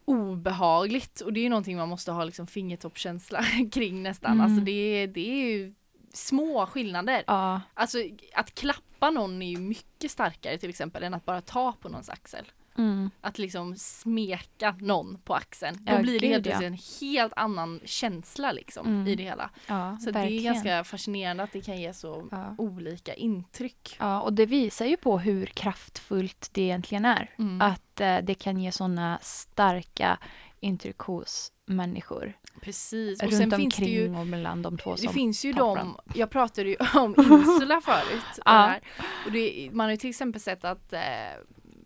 obehagligt 0.04 1.20
och 1.20 1.32
det 1.32 1.40
är 1.40 1.42
ju 1.42 1.48
någonting 1.48 1.76
man 1.76 1.88
måste 1.88 2.12
ha 2.12 2.24
liksom 2.24 2.46
fingertoppskänsla 2.46 3.44
kring 3.72 4.02
nästan. 4.02 4.32
Mm. 4.32 4.44
Alltså 4.44 4.60
det, 4.64 4.72
är- 4.72 5.06
det 5.06 5.30
är 5.30 5.46
ju 5.52 5.74
små 6.12 6.66
skillnader. 6.66 7.24
Ja, 7.26 7.60
Alltså 7.74 7.98
att 8.34 8.54
klappa 8.54 9.10
någon 9.10 9.42
är 9.42 9.50
ju 9.50 9.58
mycket 9.58 10.10
starkare 10.10 10.58
till 10.58 10.70
exempel 10.70 11.02
än 11.02 11.14
att 11.14 11.24
bara 11.24 11.40
ta 11.40 11.72
på 11.72 11.88
någons 11.88 12.08
axel. 12.08 12.44
Mm, 12.78 13.10
Att 13.20 13.38
liksom 13.38 13.76
smeka 13.76 14.76
någon 14.80 15.18
på 15.24 15.34
axeln. 15.34 15.76
Då 15.84 15.92
Ja, 15.92 15.98
blir 16.02 16.20
det 16.20 16.28
helt 16.28 16.46
ja. 16.46 16.62
en 16.62 16.78
helt 17.00 17.32
annan 17.36 17.80
känsla 17.84 18.52
liksom 18.52 18.86
Mm. 18.86 19.06
i 19.08 19.14
det 19.14 19.22
hela. 19.22 19.50
ja 19.66 19.96
Så 20.00 20.06
det 20.10 20.12
verkligen. 20.18 20.46
är 20.46 20.52
ganska 20.52 20.84
fascinerande 20.84 21.42
att 21.42 21.52
det 21.52 21.60
kan 21.60 21.80
ge 21.80 21.92
så 21.92 22.28
olika 22.58 23.14
intryck. 23.14 23.96
Ja, 23.98 24.20
och 24.20 24.32
det 24.32 24.46
visar 24.46 24.86
ju 24.86 24.96
på 24.96 25.18
hur 25.18 25.46
kraftfullt 25.46 26.48
det 26.52 26.62
egentligen 26.62 27.04
är. 27.04 27.30
Mm. 27.38 27.60
Att 27.62 28.00
eh, 28.00 28.18
det 28.22 28.34
kan 28.34 28.58
ge 28.60 28.72
sådana 28.72 29.18
starka 29.22 30.18
intryck 30.60 30.98
hos 30.98 31.52
människor. 31.66 32.32
Precis. 32.60 33.22
Och 33.22 33.28
runt 33.30 33.34
sen 33.36 33.50
finns 33.50 33.74
det 33.76 33.82
omkring 33.82 33.94
ju 33.94 34.16
och 34.16 34.26
mellan 34.26 34.62
de 34.62 34.78
två 34.78 34.92
det 34.94 34.98
som 35.02 35.12
finns 35.12 35.44
ju 35.44 35.52
de, 35.52 35.96
jag 36.14 36.30
pratade 36.30 36.68
ju 36.68 36.76
om 36.94 37.14
insula 37.18 37.80
förut. 37.80 38.24
och 38.38 38.42
Ja. 38.44 38.66
det. 38.66 39.04
Och 39.26 39.32
det, 39.32 39.70
man 39.72 39.84
har 39.84 39.90
ju 39.90 39.96
till 39.96 40.10
exempel 40.10 40.40
sett 40.40 40.64
att 40.64 40.92
eh, 40.92 41.00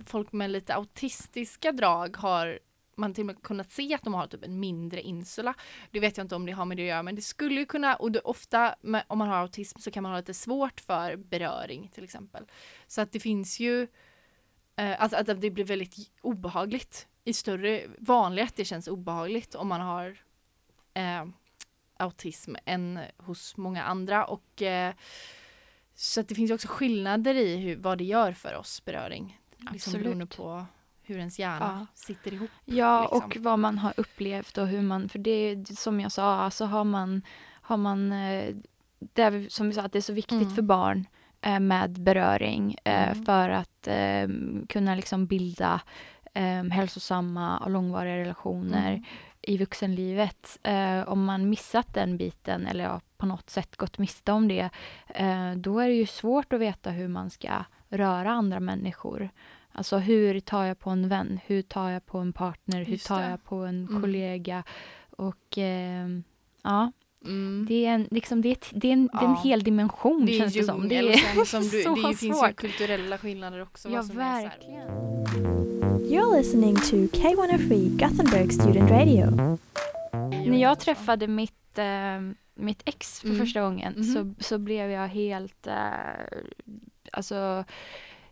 folk 0.09 0.33
med 0.33 0.51
lite 0.51 0.75
autistiska 0.75 1.73
drag 1.73 2.17
har 2.17 2.59
man 2.99 3.15
till 3.15 3.23
och 3.23 3.27
med 3.27 3.43
kunnat 3.43 3.71
se 3.71 3.95
att 3.95 4.03
de 4.03 4.15
har 4.15 4.27
typ 4.27 4.45
en 4.45 4.61
mindre 4.61 5.03
insula. 5.03 5.55
Det 5.91 6.01
vet 6.01 6.17
jag 6.17 6.25
inte 6.25 6.35
om 6.35 6.47
det 6.47 6.53
har 6.53 6.65
med 6.65 6.77
det 6.77 6.83
att 6.83 6.89
göra 6.89 7.03
men 7.03 7.15
det 7.15 7.23
skulle 7.23 7.61
ju 7.61 7.67
kunna 7.67 7.97
och 7.97 8.13
det, 8.13 8.21
ofta 8.21 8.75
med, 8.81 9.05
om 9.07 9.19
man 9.19 9.29
har 9.29 9.37
autism 9.37 9.79
så 9.79 9.91
kan 9.91 10.03
man 10.03 10.13
ha 10.13 10.19
lite 10.19 10.35
svårt 10.35 10.81
för 10.81 11.17
beröring 11.17 11.89
till 11.95 12.05
exempel. 12.05 12.45
Så 12.87 13.01
att 13.01 13.13
det 13.13 13.21
finns 13.21 13.61
ju 13.61 13.83
eh, 14.77 15.03
att, 15.03 15.13
att 15.13 15.41
det 15.41 15.51
blir 15.51 15.65
väldigt 15.65 15.97
obehagligt 16.21 17.09
i 17.25 17.33
större, 17.33 17.83
vanliga 17.99 18.45
att 18.45 18.57
det 18.57 18.65
känns 18.65 18.89
obehagligt 18.89 19.55
om 19.55 19.69
man 19.69 19.81
har 19.81 20.19
eh, 20.95 21.27
autism 21.97 22.55
än 22.65 23.01
hos 23.17 23.57
många 23.57 23.85
andra 23.85 24.25
och 24.25 24.63
eh, 24.63 24.95
så 25.95 26.21
att 26.21 26.29
det 26.29 26.35
finns 26.35 26.51
ju 26.51 26.55
också 26.55 26.69
skillnader 26.69 27.35
i 27.35 27.57
hur, 27.57 27.77
vad 27.77 27.99
det 27.99 28.05
gör 28.05 28.33
för 28.33 28.55
oss 28.55 28.85
beröring. 28.85 29.39
Liksom 29.59 29.75
Absolut. 29.75 30.03
beroende 30.05 30.27
på 30.27 30.67
hur 31.03 31.19
ens 31.19 31.39
hjärna 31.39 31.77
Ja. 31.81 31.87
sitter 31.95 32.33
ihop. 32.35 32.51
Ja, 32.65 33.03
liksom. 33.03 33.19
och 33.19 33.37
vad 33.41 33.59
man 33.59 33.79
har 33.79 33.93
upplevt 33.97 34.59
och 34.59 34.67
hur 34.69 34.83
man, 34.83 35.09
för 35.09 35.19
det 35.19 35.69
som 35.79 36.01
jag 36.01 36.13
sa, 36.13 36.35
alltså 36.35 36.65
har 36.65 36.85
man, 36.85 37.23
har 37.51 37.77
man 37.77 38.13
eh, 38.13 38.55
det 38.99 39.23
är, 39.23 39.47
som 39.49 39.69
vi 39.69 39.75
sa, 39.75 39.83
att 39.83 39.93
det 39.93 39.99
är 39.99 40.03
så 40.03 40.13
viktigt 40.13 40.43
Mm. 40.43 40.55
för 40.55 40.63
barn 40.63 41.07
eh, 41.41 41.61
med 41.61 42.01
beröring 42.01 42.77
eh, 42.85 43.09
Mm. 43.13 43.25
för 43.25 43.49
att 43.51 43.87
eh, 43.89 44.29
kunna 44.69 44.95
liksom 44.95 45.27
bilda 45.27 45.81
hälsosamma 46.73 47.59
och 47.59 47.71
långvariga 47.71 48.17
relationer 48.17 48.91
Mm. 48.93 49.05
i 49.43 49.59
vuxenlivet. 49.59 50.59
Om 51.07 51.25
man 51.25 51.51
missat 51.51 51.95
den 51.95 52.17
biten 52.17 52.67
eller 52.67 52.85
ja, 52.85 53.01
på 53.17 53.27
något 53.27 53.51
sätt 53.51 53.77
gått 53.77 53.99
miste 53.99 54.33
om 54.33 54.49
det, 54.49 54.71
då 55.57 55.79
är 55.79 55.89
det 55.89 55.95
ju 55.95 56.07
svårt 56.07 56.53
att 56.53 56.61
veta 56.61 56.91
hur 56.91 57.09
man 57.09 57.31
ska 57.31 57.49
röra 57.91 58.31
andra 58.31 58.61
människor. 58.61 59.31
Alltså 59.73 59.99
hur 59.99 60.41
tar 60.41 60.65
jag 60.65 60.79
på 60.79 60.91
en 60.91 61.09
vän? 61.09 61.41
Hur 61.47 61.63
tar 61.63 61.91
jag 61.91 62.07
på 62.07 62.19
en 62.19 62.33
partner? 62.33 62.85
Hur 62.85 62.97
tar 62.97 63.23
jag 63.23 63.45
på 63.45 63.57
en 63.57 63.87
Mm. 63.89 64.03
kollega? 64.03 64.63
Och 65.11 65.59
ehm, 65.59 66.23
ja, 66.63 66.93
Mm. 67.25 67.67
det 67.69 67.87
är 67.87 67.91
en, 67.95 68.09
liksom, 68.11 68.43
det 68.43 68.49
är, 68.49 68.53
ett- 68.53 68.71
det 68.73 68.89
är, 68.89 68.93
en, 68.93 69.07
det 69.13 69.19
är 69.19 69.25
en 69.25 69.31
Ja. 69.31 69.41
hel 69.45 69.63
dimension 69.63 70.27
Det 70.27 70.33
känns 70.33 70.55
det 70.55 70.65
som. 70.65 70.89
Det 70.89 70.97
är 70.99 71.17
sen 71.17 71.47
som 71.47 71.63
du, 71.63 71.83
så 71.83 71.95
det 71.95 72.03
finns 72.03 72.23
ju 72.23 72.33
svårt. 72.33 72.57
kulturella 72.57 73.19
skillnader 73.19 73.63
också. 73.63 73.89
Ja, 73.89 73.97
vad 73.97 74.07
som 74.07 74.19
är 74.19 74.23
så 74.23 74.29
här- 74.31 74.43
verkligen. 74.43 74.89
You're 76.11 76.37
listening 76.37 76.77
to 76.77 76.97
K103 77.19 77.99
Gothenburg 77.99 78.53
Student 78.53 78.91
Radio. 78.91 79.59
När 80.51 80.59
jag 80.59 80.81
träffade 80.81 81.27
mitt, 81.29 81.79
eh, 81.79 82.21
mitt 82.55 82.83
ex 82.85 83.21
för 83.21 83.29
Mm. 83.29 83.41
första 83.41 83.61
gången 83.61 83.93
Mhm. 83.93 84.05
så, 84.05 84.35
så 84.45 84.59
blev 84.59 84.91
jag 84.91 85.09
helt, 85.09 85.67
eh, 85.67 85.75
alltså, 87.13 87.65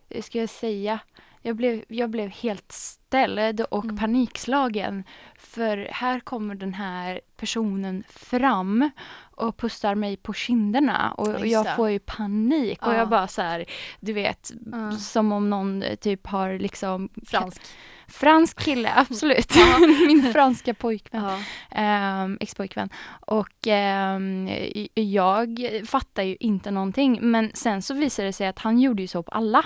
hur 0.08 0.22
ska 0.22 0.38
jag 0.38 0.48
säga? 0.48 0.98
Jag 1.42 1.56
blev, 1.56 1.84
jag 1.88 2.10
blev 2.10 2.30
helt 2.30 2.72
ställd 2.72 3.60
och 3.60 3.84
Mm. 3.84 3.96
panikslagen. 3.96 5.04
För 5.38 5.88
här 5.90 6.20
kommer 6.20 6.54
den 6.54 6.74
här 6.74 7.20
personen 7.36 8.04
fram 8.08 8.90
och 9.18 9.56
pussar 9.56 9.94
mig 9.94 10.16
på 10.16 10.32
kinderna 10.32 11.12
och 11.12 11.28
Just 11.40 11.52
jag 11.52 11.76
får 11.76 11.90
ju 11.90 11.98
panik 11.98 12.86
och 12.86 12.92
Ja. 12.92 12.96
jag 12.96 13.08
bara 13.08 13.28
så 13.28 13.42
här, 13.42 13.64
du 14.00 14.12
vet, 14.12 14.52
Ja. 14.72 14.92
som 14.92 15.32
om 15.32 15.50
någon 15.50 15.82
eh, 15.82 15.94
typ 15.94 16.26
har 16.26 16.58
liksom 16.58 17.08
Fransk. 17.26 17.62
Fransk 18.08 18.60
kille, 18.60 18.92
absolut. 18.96 19.54
Min 20.06 20.32
franska 20.32 20.74
pojkvän 20.74 21.22
Ja. 21.24 21.38
ehm, 21.70 22.38
ex-pojkvän. 22.40 22.88
Och 23.20 23.66
i- 23.66 24.88
jag 24.94 25.70
fattar 25.86 26.22
ju 26.22 26.36
inte 26.40 26.70
någonting. 26.70 27.18
Men 27.22 27.50
sen 27.54 27.82
så 27.82 27.94
visade 27.94 28.28
det 28.28 28.32
sig 28.32 28.46
att 28.46 28.58
han 28.58 28.78
gjorde 28.80 29.02
ju 29.02 29.08
så 29.08 29.22
på 29.22 29.32
alla. 29.32 29.64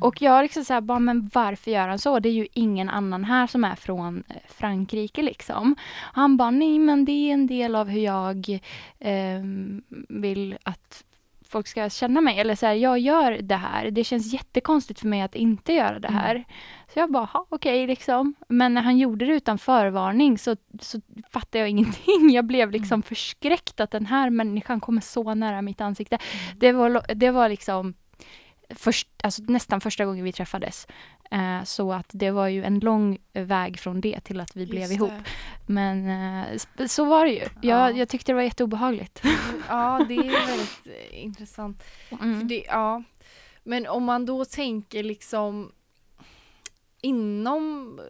Och 0.00 0.22
jag 0.22 0.42
liksom 0.42 0.64
såhär, 0.64 0.80
bara, 0.80 0.98
men 0.98 1.30
varför 1.34 1.70
gör 1.70 1.88
han 1.88 1.98
så? 1.98 2.18
Det 2.18 2.28
är 2.28 2.32
ju 2.32 2.46
ingen 2.52 2.88
annan 2.88 3.24
här 3.24 3.46
som 3.46 3.64
är 3.64 3.74
från 3.74 4.22
eh, 4.28 4.36
Frankrike 5.02 5.22
liksom. 5.22 5.72
Och 5.72 6.16
han 6.16 6.36
bara, 6.36 6.50
nej 6.50 6.78
men 6.78 7.04
det 7.04 7.12
är 7.12 7.32
en 7.32 7.46
del 7.46 7.74
av 7.74 7.88
hur 7.88 8.00
jag 8.00 8.58
ehm, 9.00 9.82
vill 10.08 10.56
att 10.64 11.04
folk 11.48 11.66
ska 11.66 11.90
känna 11.90 12.20
mig. 12.20 12.38
Eller 12.40 12.54
så 12.54 12.66
här, 12.66 12.74
jag 12.74 12.98
gör 12.98 13.42
det 13.42 13.56
här. 13.56 13.90
Det 13.90 14.04
känns 14.04 14.32
jättekonstigt 14.32 15.00
för 15.00 15.08
mig 15.08 15.22
att 15.22 15.34
inte 15.34 15.72
göra 15.72 15.98
det 15.98 16.12
här. 16.12 16.44
Så 16.94 16.98
jag 16.98 17.10
bara, 17.12 17.24
"Ha, 17.24 17.46
okej 17.48 17.86
liksom. 17.86 18.34
Men 18.48 18.74
när 18.74 18.82
han 18.82 18.98
gjorde 18.98 19.26
det 19.26 19.32
utan 19.34 19.58
förvarning 19.58 20.38
så, 20.38 20.56
så 20.80 21.00
fattade 21.32 21.58
jag 21.58 21.68
ingenting. 21.76 22.30
Jag 22.30 22.44
blev 22.44 22.70
liksom 22.70 23.02
förskräckt 23.02 23.80
att 23.80 23.90
den 23.90 24.06
här 24.06 24.30
människan 24.30 24.80
kommer 24.80 25.00
så 25.00 25.34
nära 25.34 25.62
mitt 25.62 25.80
ansikte. 25.80 26.18
Det, 26.56 26.72
var, 26.72 27.14
det 27.14 27.30
var 27.30 27.48
liksom 27.48 27.94
först, 28.74 29.08
alltså 29.22 29.42
nästan 29.42 29.80
första 29.80 30.04
gången 30.04 30.24
vi 30.24 30.32
träffades. 30.32 30.86
Eh, 31.32 31.64
så 31.64 31.92
att 31.92 32.06
det 32.12 32.30
var 32.30 32.48
ju 32.48 32.64
en 32.64 32.78
lång 32.78 33.18
väg 33.32 33.78
från 33.78 34.00
det 34.00 34.20
till 34.20 34.40
att 34.40 34.56
vi 34.56 34.66
blev 34.66 34.92
ihop. 34.92 35.12
Men 35.66 36.08
eh, 36.08 36.86
så 36.86 37.04
var 37.04 37.24
det 37.24 37.32
ju. 37.32 37.40
Ja. 37.40 37.48
Jag, 37.62 37.96
jag 37.96 38.08
tyckte 38.08 38.32
det 38.32 38.36
var 38.36 38.42
jätteobehagligt. 38.42 39.22
Ja, 39.68 40.04
det 40.08 40.14
är 40.14 40.46
väldigt 40.46 40.86
eh, 40.86 41.24
intressant. 41.24 41.82
Mm. 42.20 42.48
det, 42.48 42.64
ja. 42.66 43.02
Men 43.62 43.86
om 43.86 44.04
man 44.04 44.26
då 44.26 44.44
tänker 44.44 45.02
liksom 45.02 45.72
inom 47.00 48.00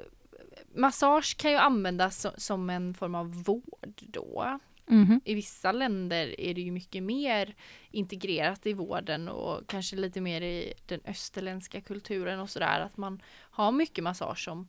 massage 0.75 1.37
kan 1.37 1.51
ju 1.51 1.57
användas 1.57 2.27
som 2.37 2.71
en 2.71 2.95
form 2.95 3.15
av 3.15 3.43
vård 3.45 4.03
då. 4.07 4.59
Mhm. 4.92 5.20
I 5.24 5.35
vissa 5.35 5.72
länder 5.72 6.40
är 6.40 6.55
det 6.55 6.61
ju 6.61 6.72
mycket 6.72 7.02
mer 7.02 7.55
integrerat 7.90 8.66
i 8.66 8.72
vården 8.72 9.28
och 9.28 9.66
kanske 9.66 9.96
lite 9.96 10.20
mer 10.20 10.40
i 10.40 10.74
den 10.87 11.00
österländska 11.05 11.81
kulturen 11.81 12.40
och 12.40 12.50
sådär 12.50 12.81
att 12.81 12.96
man 12.96 13.22
har 13.50 13.72
mycket 13.72 14.05
massage 14.05 14.44
som 14.44 14.68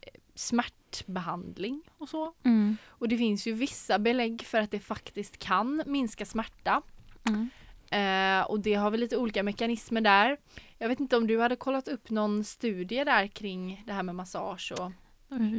eh, 0.00 0.12
smärtbehandling 0.34 1.82
och 1.98 2.08
så. 2.08 2.34
Mm. 2.44 2.76
Och 2.86 3.08
det 3.08 3.18
finns 3.18 3.46
ju 3.46 3.52
vissa 3.52 3.98
belägg 3.98 4.42
för 4.42 4.58
att 4.58 4.70
det 4.70 4.80
faktiskt 4.80 5.38
kan 5.38 5.82
minska 5.86 6.24
smärta. 6.24 6.82
Mm. 7.28 7.50
Eh, 7.90 8.46
och 8.50 8.60
det 8.60 8.74
har 8.74 8.90
väl 8.90 9.00
lite 9.00 9.16
olika 9.16 9.42
mekanismer 9.42 10.00
där. 10.00 10.36
Jag 10.78 10.88
vet 10.88 11.00
inte 11.00 11.16
om 11.16 11.26
du 11.26 11.40
hade 11.40 11.56
kollat 11.56 11.88
upp 11.88 12.10
någon 12.10 12.44
studie 12.44 13.04
där 13.04 13.26
kring 13.26 13.82
det 13.86 13.92
här 13.92 14.02
med 14.02 14.14
massage 14.14 14.72
och 14.80 14.92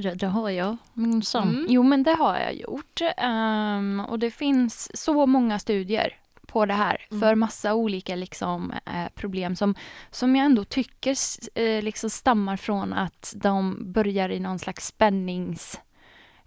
Ja, 0.01 0.15
det 0.15 0.27
har 0.27 0.49
jag. 0.49 0.77
Minsann. 0.93 1.49
Mm. 1.49 1.65
Jo, 1.69 1.83
men 1.83 2.03
det 2.03 2.11
har 2.13 2.39
jag 2.39 2.53
gjort. 2.55 3.01
Ehm, 3.17 3.99
och 4.09 4.19
det 4.19 4.31
finns 4.31 5.01
så 5.03 5.25
många 5.25 5.59
studier 5.59 6.15
på 6.47 6.65
det 6.65 6.73
här 6.73 7.05
Mm. 7.11 7.21
för 7.21 7.35
massa 7.35 7.73
olika 7.73 8.15
liksom, 8.15 8.71
eh, 8.85 9.09
problem 9.15 9.55
som, 9.55 9.75
som 10.11 10.35
jag 10.35 10.45
ändå 10.45 10.63
tycker 10.63 11.15
eh, 11.55 11.81
liksom 11.83 12.09
stammar 12.09 12.57
från 12.57 12.93
att 12.93 13.33
de 13.35 13.91
börjar 13.93 14.29
i 14.29 14.39
någon 14.39 14.59
slags 14.59 14.85
spännings 14.87 15.79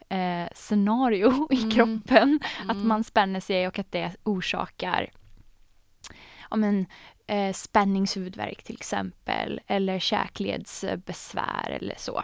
eh, 0.09 0.49
scenario 0.55 1.49
i 1.53 1.57
Mm. 1.63 1.71
kroppen. 1.71 2.41
Att 2.69 2.77
Mm. 2.77 2.89
man 2.89 3.05
spänner 3.05 3.41
sig 3.41 3.67
och 3.67 3.79
att 3.79 3.93
det 3.93 4.13
orsakar 4.23 5.11
ja, 6.51 6.57
men, 6.57 6.87
eh, 7.27 7.53
spänningshuvudvärk 7.53 8.63
till 8.63 8.75
exempel 8.77 9.61
eller 9.67 9.99
käkledsbesvär 9.99 11.71
eller 11.81 11.95
så. 11.99 12.23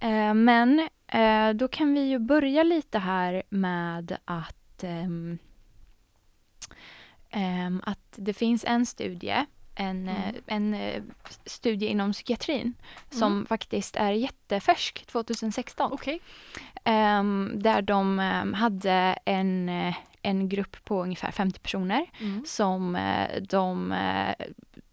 Eh, 0.00 0.34
men 0.34 0.88
eh, 1.06 1.50
då 1.50 1.68
kan 1.68 1.94
vi 1.94 2.00
ju 2.00 2.18
börja 2.18 2.62
lite 2.62 2.98
här 2.98 3.42
med 3.48 4.16
att, 4.24 4.84
ehm, 4.84 5.38
ehm, 7.30 7.82
att 7.86 8.14
det 8.16 8.32
finns 8.32 8.64
en 8.64 8.86
studie, 8.86 9.44
en, 9.74 10.08
eh, 10.08 10.28
Mm. 10.28 10.74
en 10.74 11.02
studie 11.46 11.86
inom 11.86 12.12
psykiatrin 12.12 12.74
som 13.10 13.32
Mm. 13.32 13.46
faktiskt 13.46 13.96
är 13.96 14.12
jättefärsk, 14.12 15.06
2016. 15.06 15.92
Okej. 15.92 16.20
Ehm, 16.84 17.52
där 17.54 17.82
de 17.82 18.18
hade 18.56 19.18
en, 19.24 19.68
en 20.22 20.48
grupp 20.48 20.84
på 20.84 21.02
ungefär 21.02 21.30
50 21.30 21.58
personer 21.60 22.06
Mm. 22.20 22.44
som 22.46 22.98
de 23.48 23.94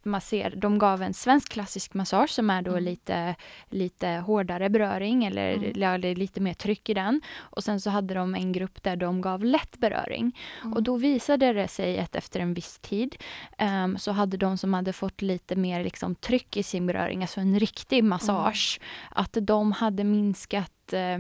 masser, 0.08 0.54
de 0.58 0.78
gav 0.80 1.02
en 1.02 1.14
svensk 1.14 1.50
klassisk 1.52 1.94
massage 1.94 2.30
som 2.30 2.50
är 2.50 2.62
då 2.62 2.72
Mm. 2.72 2.84
lite, 2.84 3.36
lite 3.70 4.08
hårdare 4.08 4.70
beröring 4.70 5.26
eller, 5.26 5.54
Mm. 5.54 5.84
eller 5.84 6.16
lite 6.16 6.42
mer 6.42 6.54
tryck 6.54 6.90
i 6.90 6.94
den. 6.94 7.22
Och 7.38 7.64
sen 7.64 7.82
så 7.82 7.90
hade 7.90 8.14
de 8.14 8.36
en 8.36 8.52
grupp 8.52 8.84
där 8.84 8.96
de 8.96 9.22
gav 9.22 9.44
lätt 9.46 9.78
beröring. 9.78 10.38
Mm. 10.62 10.74
Och 10.74 10.84
då 10.84 10.98
visade 10.98 11.54
det 11.54 11.68
sig 11.68 12.00
att 12.00 12.16
efter 12.16 12.40
en 12.40 12.54
viss 12.54 12.80
tid 12.80 13.16
ehm, 13.58 13.98
så 13.98 14.12
hade 14.12 14.38
de 14.38 14.58
som 14.58 14.74
hade 14.74 14.94
fått 14.94 15.22
lite 15.22 15.56
mer 15.56 15.84
liksom, 15.84 16.16
tryck 16.16 16.58
i 16.58 16.64
sin 16.64 16.86
beröring, 16.88 17.22
alltså 17.22 17.40
en 17.40 17.60
riktig 17.60 18.04
massage, 18.04 18.80
att 19.12 19.38
de 19.42 19.72
hade 19.72 20.04
minskat 20.04 20.94
eh, 20.94 21.20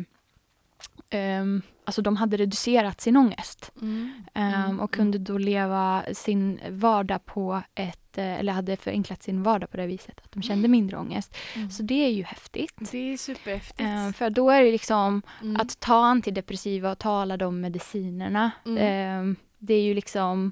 ehm, 1.10 1.62
Alltså 1.86 2.02
de 2.02 2.16
hade 2.18 2.38
reducerat 2.38 3.02
sin 3.02 3.18
ångest 3.18 3.72
Mm. 3.82 4.12
Mm. 4.34 4.80
och 4.80 4.92
kunde 4.94 5.18
då 5.18 5.38
leva 5.38 6.04
sin 6.14 6.60
vardag 6.70 7.26
på 7.26 7.62
ett, 7.76 8.18
eh, 8.18 8.40
eller 8.40 8.54
hade 8.54 8.78
förenklat 8.78 9.24
sin 9.24 9.44
vardag 9.44 9.72
på 9.72 9.78
det 9.78 9.88
viset 9.88 10.20
att 10.24 10.32
de 10.32 10.42
kände 10.42 10.68
mindre 10.68 10.98
ångest. 10.98 11.36
Mm. 11.56 11.70
Så 11.70 11.84
det 11.84 12.06
är 12.06 12.10
ju 12.10 12.24
häftigt. 12.24 12.92
Det 12.92 13.14
är 13.14 13.18
superhäftigt. 13.18 13.82
Ehm, 13.82 14.14
för 14.14 14.30
då 14.30 14.50
är 14.50 14.64
det 14.64 14.72
liksom 14.72 15.22
Mm. 15.42 15.56
att 15.62 15.80
ta 15.80 16.06
antidepressiva 16.06 16.92
och 16.92 16.98
ta 17.00 17.22
alla 17.22 17.38
de 17.38 17.62
medicinerna. 17.62 18.52
Mm. 18.66 19.36
det 19.60 19.74
är 19.74 19.82
ju 19.82 19.94
liksom 19.94 20.52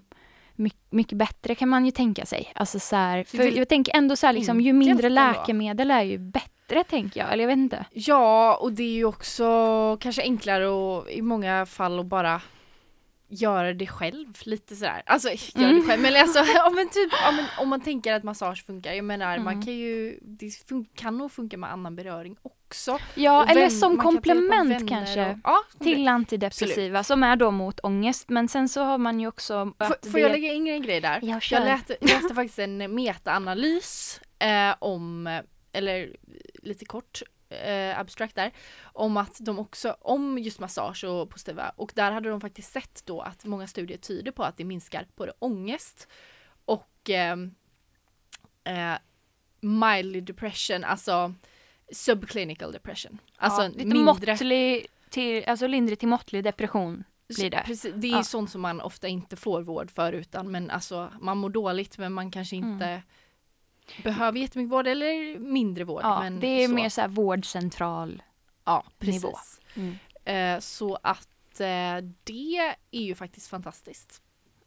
mycket, 0.55 0.91
mycket 0.91 1.17
bättre 1.17 1.55
kan 1.55 1.69
man 1.69 1.85
ju 1.85 1.91
tänka 1.91 2.25
sig. 2.25 2.51
Alltså 2.55 2.79
så 2.79 2.95
här, 2.95 3.23
för 3.23 3.57
jag 3.57 3.69
tänker 3.69 3.95
ändå 3.95 4.15
så 4.15 4.25
här, 4.25 4.33
liksom, 4.33 4.61
ju 4.61 4.73
mindre 4.73 5.09
läkemedel 5.09 5.91
är 5.91 6.01
ju 6.03 6.17
bättre 6.17 6.49
tänker 6.67 7.19
jag. 7.19 7.33
Eller 7.33 7.43
jag 7.43 7.47
vet 7.49 7.57
inte. 7.57 7.85
Ja, 7.91 8.55
och 8.61 8.71
det 8.73 8.83
är 8.83 8.93
ju 8.93 9.05
också 9.05 9.97
kanske 9.99 10.21
enklare 10.21 10.67
och 10.67 11.09
i 11.11 11.21
många 11.21 11.65
fall 11.65 11.99
att 11.99 12.05
bara 12.05 12.41
göra 13.27 13.73
det 13.73 13.87
själv 13.87 14.33
lite 14.43 14.75
sådär. 14.75 15.01
Alltså 15.05 15.29
göra 15.55 15.69
Mm. 15.69 15.75
det 15.81 15.87
själv 15.87 16.01
men 16.01 16.15
alltså 16.21 16.39
ja, 16.55 16.69
men 16.69 16.89
typ, 16.89 17.09
ja, 17.23 17.31
men 17.31 17.45
om 17.59 17.69
man 17.69 17.81
tänker 17.81 18.13
att 18.13 18.23
massage 18.23 18.65
funkar. 18.65 18.93
Jag 18.93 19.05
menar 19.05 19.37
man 19.39 19.53
Mm. 19.53 19.65
kan 19.65 19.73
ju, 19.73 20.19
det 20.21 20.45
fun- 20.45 20.85
kan 20.95 21.17
nog 21.17 21.31
funka 21.31 21.57
med 21.57 21.71
annan 21.71 21.95
beröring 21.95 22.35
också. 22.41 22.97
Ja, 23.15 23.43
Och 23.43 23.49
eller 23.49 23.61
vän- 23.61 23.71
som 23.71 23.95
man 23.95 24.05
kan 24.05 24.13
komplement 24.13 24.51
vänner 24.71 24.87
kanske. 24.87 25.31
Och, 25.31 25.37
ja, 25.43 25.57
Till 25.79 26.07
antidepressiva 26.07 27.03
som 27.03 27.23
är 27.23 27.35
då 27.35 27.51
mot 27.51 27.79
ångest. 27.83 28.29
Men 28.29 28.47
sen 28.47 28.69
så 28.69 28.83
har 28.83 28.97
man 28.97 29.19
ju 29.19 29.27
också... 29.27 29.73
Får, 29.77 29.85
att 29.85 30.05
får 30.05 30.11
det- 30.13 30.19
jag 30.19 30.31
lägga 30.31 30.53
in 30.53 30.67
en 30.67 30.81
grej 30.81 31.01
där? 31.01 31.19
Ja, 31.23 31.39
kör. 31.39 31.57
Jag 31.57 31.65
läste, 31.65 31.97
läste 32.01 32.33
faktiskt 32.35 32.59
en 32.59 32.95
metaanalys 32.95 34.21
eh, 34.39 34.75
om, 34.79 35.39
eller 35.73 36.15
lite 36.65 36.85
kort 36.85 37.21
eh, 37.49 37.99
abstrakt 37.99 38.35
där, 38.35 38.51
om 38.83 39.17
att 39.17 39.37
de 39.39 39.59
också, 39.59 39.95
om 40.01 40.37
just 40.37 40.59
massage 40.59 41.03
och 41.03 41.29
positiva, 41.29 41.69
och 41.75 41.91
där 41.95 42.11
hade 42.11 42.29
de 42.29 42.41
faktiskt 42.41 42.71
sett 42.71 43.01
då 43.05 43.21
att 43.21 43.45
många 43.45 43.67
studier 43.67 43.97
tyder 43.97 44.31
på 44.31 44.43
att 44.43 44.57
det 44.57 44.63
minskar 44.63 45.07
både 45.15 45.33
ångest 45.39 46.07
och 46.65 47.09
eh, 47.09 47.37
eh, 48.63 48.97
mildly 49.61 50.21
depression, 50.21 50.83
alltså 50.83 51.33
subclinical 51.91 52.71
depression. 52.71 53.17
Alltså 53.37 53.61
ja, 53.61 53.67
lite 53.67 53.85
mindre 53.85 54.03
måttlig 54.03 54.87
till, 55.09 55.43
alltså 55.47 55.67
lindrig 55.67 55.99
till 55.99 56.07
måttlig 56.07 56.43
depression 56.43 57.03
blir 57.35 57.49
det. 57.49 57.63
Precis, 57.65 57.93
det 57.95 58.07
är 58.07 58.11
Ja. 58.11 58.23
sånt 58.23 58.51
som 58.51 58.61
man 58.61 58.81
ofta 58.81 59.07
inte 59.07 59.35
får 59.35 59.61
vård 59.61 59.91
för 59.91 60.13
utan 60.13 60.51
men 60.51 60.69
alltså 60.69 61.11
man 61.21 61.37
mår 61.37 61.49
dåligt 61.49 61.97
men 61.97 62.13
man 62.13 62.31
kanske 62.31 62.55
Mm. 62.55 63.01
Behöver 64.03 64.39
jättemycket 64.39 64.71
vård 64.71 64.87
eller 64.87 65.39
mindre 65.39 65.83
vård. 65.83 66.01
Ja, 66.03 66.19
men 66.19 66.39
det 66.39 66.63
är 66.63 66.67
så. 66.67 66.73
mer 66.73 66.89
så 66.89 67.01
här 67.01 67.07
vårdcentral. 67.07 68.23
ja, 68.65 68.83
nivå. 68.99 69.31
precis. 69.31 69.59
Mm. 69.75 69.97
Eh, 70.25 70.59
så 70.59 70.97
att 71.03 71.59
eh, 71.59 72.07
det 72.23 72.75
är 72.91 73.01
ju 73.01 73.15
faktiskt 73.15 73.49
fantastiskt. 73.49 74.21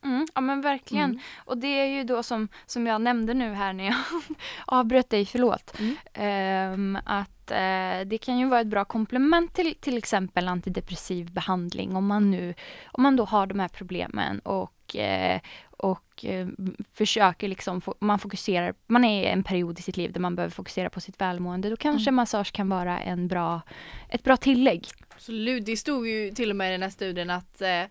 Mm, 0.05 0.27
ja 0.35 0.41
men 0.41 0.61
verkligen. 0.61 1.11
Mm. 1.11 1.21
Och 1.45 1.59
det 1.59 1.67
är 1.67 1.87
ju 1.87 2.05
då 2.05 2.23
som, 2.23 2.49
som 2.67 2.87
jag 2.87 3.01
nämnde 3.01 3.35
nu 3.35 3.55
här 3.55 3.73
när 3.73 3.85
jag 3.85 3.97
avbröt 4.67 5.11
dig, 5.11 5.27
förlåt. 5.27 5.79
Mm. 5.79 5.97
Ehm, 6.13 6.99
att 7.05 7.51
eh, 7.51 8.07
det 8.07 8.19
kan 8.21 8.39
ju 8.39 8.49
vara 8.49 8.61
ett 8.61 8.67
bra 8.67 8.85
komplement 8.85 9.55
till 9.55 9.75
till 9.75 9.97
exempel 9.97 10.49
antidepressiv 10.49 11.33
behandling 11.33 11.97
om 11.97 12.07
man 12.07 12.31
nu 12.31 12.55
om 12.87 13.03
man 13.03 13.17
då 13.17 13.25
har 13.25 13.47
de 13.47 13.61
här 13.61 13.69
problemen 13.69 14.39
och 14.39 14.73
eh, 14.97 15.41
och 15.71 16.25
eh, 16.25 16.49
försöker 16.95 17.49
liksom, 17.49 17.81
man 18.01 18.19
fokuserar, 18.19 18.75
man 18.87 19.05
är 19.05 19.23
i 19.23 19.27
en 19.27 19.43
period 19.45 19.79
i 19.79 19.83
sitt 19.83 19.97
liv 19.97 20.13
där 20.13 20.21
man 20.21 20.37
behöver 20.37 20.51
fokusera 20.53 20.91
på 20.91 21.01
sitt 21.01 21.21
välmående, 21.21 21.71
då 21.71 21.77
kanske 21.77 22.09
Mm. 22.11 22.17
massage 22.17 22.53
kan 22.53 22.69
vara 22.69 23.01
en 23.01 23.29
bra, 23.29 23.61
ett 24.09 24.23
bra 24.25 24.37
tillägg. 24.37 24.87
Absolut, 25.15 25.67
det 25.67 25.77
stod 25.77 26.09
ju 26.09 26.31
till 26.31 26.51
och 26.51 26.57
med 26.57 26.69
i 26.69 26.73
den 26.73 26.83
här 26.83 26.91
studien 26.91 27.31
att 27.31 27.63
eh, 27.63 27.83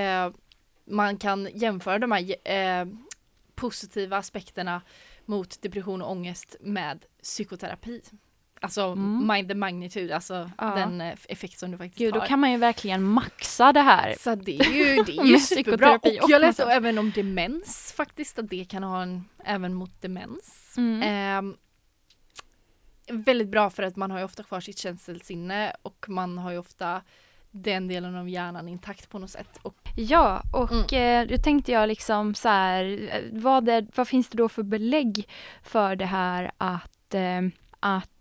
eh, 0.00 0.30
man 0.84 1.16
kan 1.16 1.48
jämföra 1.54 1.98
de 1.98 2.12
här 2.12 2.50
eh, 2.52 2.86
positiva 3.54 4.16
aspekterna 4.16 4.82
mot 5.24 5.62
depression 5.62 6.02
och 6.02 6.10
ångest 6.10 6.56
med 6.60 7.04
psykoterapi. 7.22 8.00
Alltså 8.60 8.82
Mm. 8.82 9.26
mind 9.26 9.48
the 9.48 9.54
magnitude, 9.54 10.14
alltså 10.14 10.50
Ja. 10.58 10.64
den 10.74 11.00
eh, 11.00 11.14
effekt 11.28 11.58
som 11.58 11.70
du 11.70 11.76
faktiskt 11.78 11.98
Gud, 11.98 12.14
då 12.14 12.20
har. 12.20 12.26
kan 12.26 12.40
man 12.40 12.50
ju 12.52 12.56
verkligen 12.58 13.02
maxa 13.04 13.72
det 13.72 13.80
här. 13.80 14.14
Så 14.18 14.34
det 14.34 14.58
är 14.60 14.72
ju, 14.72 15.02
det 15.02 15.12
är 15.18 15.24
ju 15.32 15.38
superbra. 15.38 15.94
Och 16.22 16.30
jag 16.30 16.40
läste 16.40 16.62
även 16.64 16.98
om 16.98 17.10
demens 17.10 17.92
faktiskt, 17.96 18.38
att 18.38 18.48
det 18.48 18.64
kan 18.64 18.82
ha 18.82 19.02
en 19.02 19.24
även 19.44 19.74
mot 19.74 20.02
demens. 20.02 20.74
Mm. 20.76 21.02
Ehm, 21.02 21.56
väldigt 23.10 23.48
bra 23.48 23.70
för 23.70 23.82
att 23.82 23.96
man 23.96 24.10
har 24.10 24.18
ju 24.18 24.24
ofta 24.24 24.42
kvar 24.42 24.60
sitt 24.60 24.78
känselsinne 24.78 25.72
och 25.82 26.04
man 26.08 26.38
har 26.38 26.50
ju 26.50 26.58
ofta 26.58 27.02
den 27.50 27.88
delen 27.88 28.14
av 28.16 28.28
hjärnan 28.28 28.68
intakt 28.68 29.10
på 29.10 29.18
något 29.18 29.30
sätt. 29.30 29.58
Och 29.62 29.74
Ja, 29.96 30.42
och 30.52 30.92
Mm. 30.92 31.28
eh, 31.30 31.36
då 31.36 31.42
tänkte 31.42 31.72
jag 31.72 31.88
liksom 31.88 32.34
så 32.34 32.48
här, 32.48 33.08
eh, 33.12 33.22
vad, 33.32 33.68
är, 33.68 33.86
vad 33.94 34.08
finns 34.08 34.28
det 34.28 34.36
då 34.36 34.48
för 34.48 34.62
belägg 34.62 35.28
för 35.62 35.96
det 35.96 36.04
här 36.06 36.50
att, 36.58 37.14
eh, 37.14 37.40
att 37.80 38.08
eh, 38.10 38.17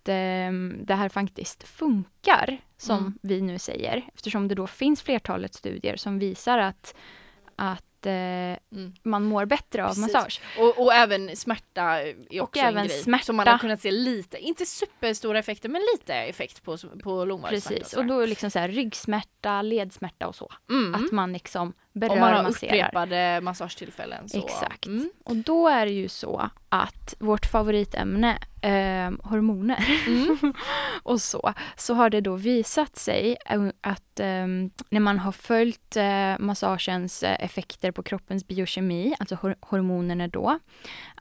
det 0.86 0.94
här 0.96 1.10
faktiskt 1.10 1.64
funkar, 1.68 2.58
som 2.78 2.98
Mm. 2.98 3.14
vi 3.22 3.42
nu 3.42 3.60
säger, 3.60 4.10
eftersom 4.14 4.48
det 4.48 4.56
då 4.56 4.68
finns 4.68 5.02
flertalet 5.02 5.54
studier 5.54 5.96
som 5.96 6.20
visar 6.20 6.58
att, 6.58 6.96
att 7.56 8.06
eh, 8.06 8.58
Mm. 8.72 8.94
man 9.04 9.24
mår 9.24 9.46
bättre 9.46 9.84
av 9.84 9.88
Precis. 9.88 10.14
massage. 10.14 10.42
Och, 10.60 10.80
och 10.86 10.94
även 10.94 11.36
smärta 11.36 11.84
är 12.30 12.42
också 12.42 12.62
en 12.62 12.74
grej. 12.76 12.90
smärta. 12.90 13.26
Som 13.26 13.36
man 13.36 13.48
har 13.48 13.58
kunnat 13.58 13.82
se 13.82 13.92
lite, 13.92 14.38
inte 14.38 14.66
superstora 14.66 15.40
effekter 15.40 15.70
men 15.70 15.82
lite 15.96 16.14
effekt 16.16 16.64
på, 16.64 16.78
på 17.04 17.26
långvarig 17.26 17.64
smärta. 17.64 17.80
Precis, 17.80 17.98
och 17.98 18.06
då 18.06 18.26
liksom 18.26 18.52
så 18.52 18.60
här 18.60 18.68
ryggsmärta, 18.70 19.62
ledsmärta 19.62 20.28
och 20.28 20.36
så. 20.36 20.52
mm. 20.70 20.96
Att 20.96 21.12
man 21.12 21.34
liksom 21.34 21.74
berör 21.98 22.14
Om 22.14 22.20
man 22.20 22.34
har 22.34 22.44
masserar. 22.44 22.74
upprepade 22.74 23.40
massagetillfällen. 23.44 24.30
Så, 24.30 24.38
Exakt. 24.38 24.86
Mm. 24.86 25.10
Och 25.24 25.36
då 25.36 25.68
är 25.68 25.86
det 25.86 25.92
ju 25.92 26.10
så 26.10 26.50
att 26.70 27.16
vårt 27.20 27.46
favoritämne, 27.46 28.38
eh, 28.62 29.12
hormoner 29.30 29.86
Mm. 30.08 30.54
och 31.04 31.22
så, 31.22 31.54
så 31.76 31.94
har 31.94 32.10
det 32.10 32.22
då 32.22 32.36
visat 32.36 32.96
sig 32.96 33.38
eh, 33.46 33.68
att 33.82 34.20
eh, 34.20 34.48
när 34.90 35.00
man 35.00 35.20
har 35.20 35.32
följt 35.32 35.96
eh, 35.98 36.40
massagens 36.40 37.24
eh, 37.24 37.44
effekter 37.46 37.92
på 37.92 38.04
kroppens 38.04 38.48
biokemi, 38.48 39.16
alltså 39.20 39.36
hor- 39.36 39.56
hormonerna 39.62 40.28
då, 40.28 40.60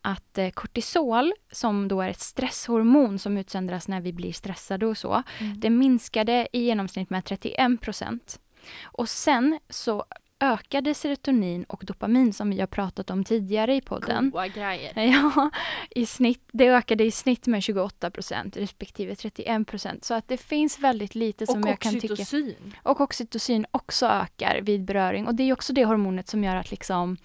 att 0.03 0.39
eh, 0.39 0.51
kortisol, 0.51 1.33
som 1.53 1.89
då 1.89 2.01
är 2.01 2.09
ett 2.09 2.21
stresshormon 2.21 3.19
som 3.19 3.37
utsöndras 3.39 3.89
när 3.89 4.01
vi 4.01 4.13
blir 4.13 4.33
stressade 4.33 4.87
och 4.87 4.99
så, 4.99 5.23
Mm. 5.41 5.61
det 5.61 5.71
minskade 5.71 6.49
i 6.53 6.65
genomsnitt 6.65 7.11
med 7.11 7.25
31 7.25 7.81
procent. 7.81 8.41
Och 8.85 9.09
sen 9.09 9.59
så 9.71 10.05
ökade 10.41 10.95
serotonin 10.95 11.65
och 11.65 11.83
dopamin 11.87 12.33
som 12.33 12.51
vi 12.51 12.61
har 12.61 12.67
pratat 12.67 13.11
om 13.11 13.25
tidigare 13.25 13.75
i 13.75 13.81
podden. 13.81 14.31
Goa 14.31 14.49
grejer. 14.49 14.93
Ja, 15.13 15.51
i 15.91 16.07
snitt, 16.07 16.49
det 16.53 16.69
ökade 16.69 17.05
i 17.05 17.11
snitt 17.11 17.47
med 17.47 17.63
28 17.63 18.11
procent 18.11 18.57
respektive 18.57 19.15
31 19.15 19.67
procent. 19.67 20.05
Så 20.05 20.15
att 20.15 20.29
det 20.29 20.37
finns 20.37 20.79
väldigt 20.79 21.15
lite 21.15 21.47
som 21.47 21.63
Och 21.63 21.69
jag 21.69 21.79
kan 21.79 21.93
tycka. 22.01 22.13
oxytocin. 22.13 22.75
Och 22.83 23.01
oxytocin 23.01 23.67
också 23.71 24.07
ökar 24.07 24.61
vid 24.63 24.85
beröring. 24.85 25.27
Och 25.27 25.35
det 25.35 25.43
är 25.43 25.53
också 25.53 25.73
det 25.73 25.85
hormonet 25.85 26.29
som 26.29 26.45
gör 26.45 26.57
att 26.57 26.71
liksom 26.71 27.17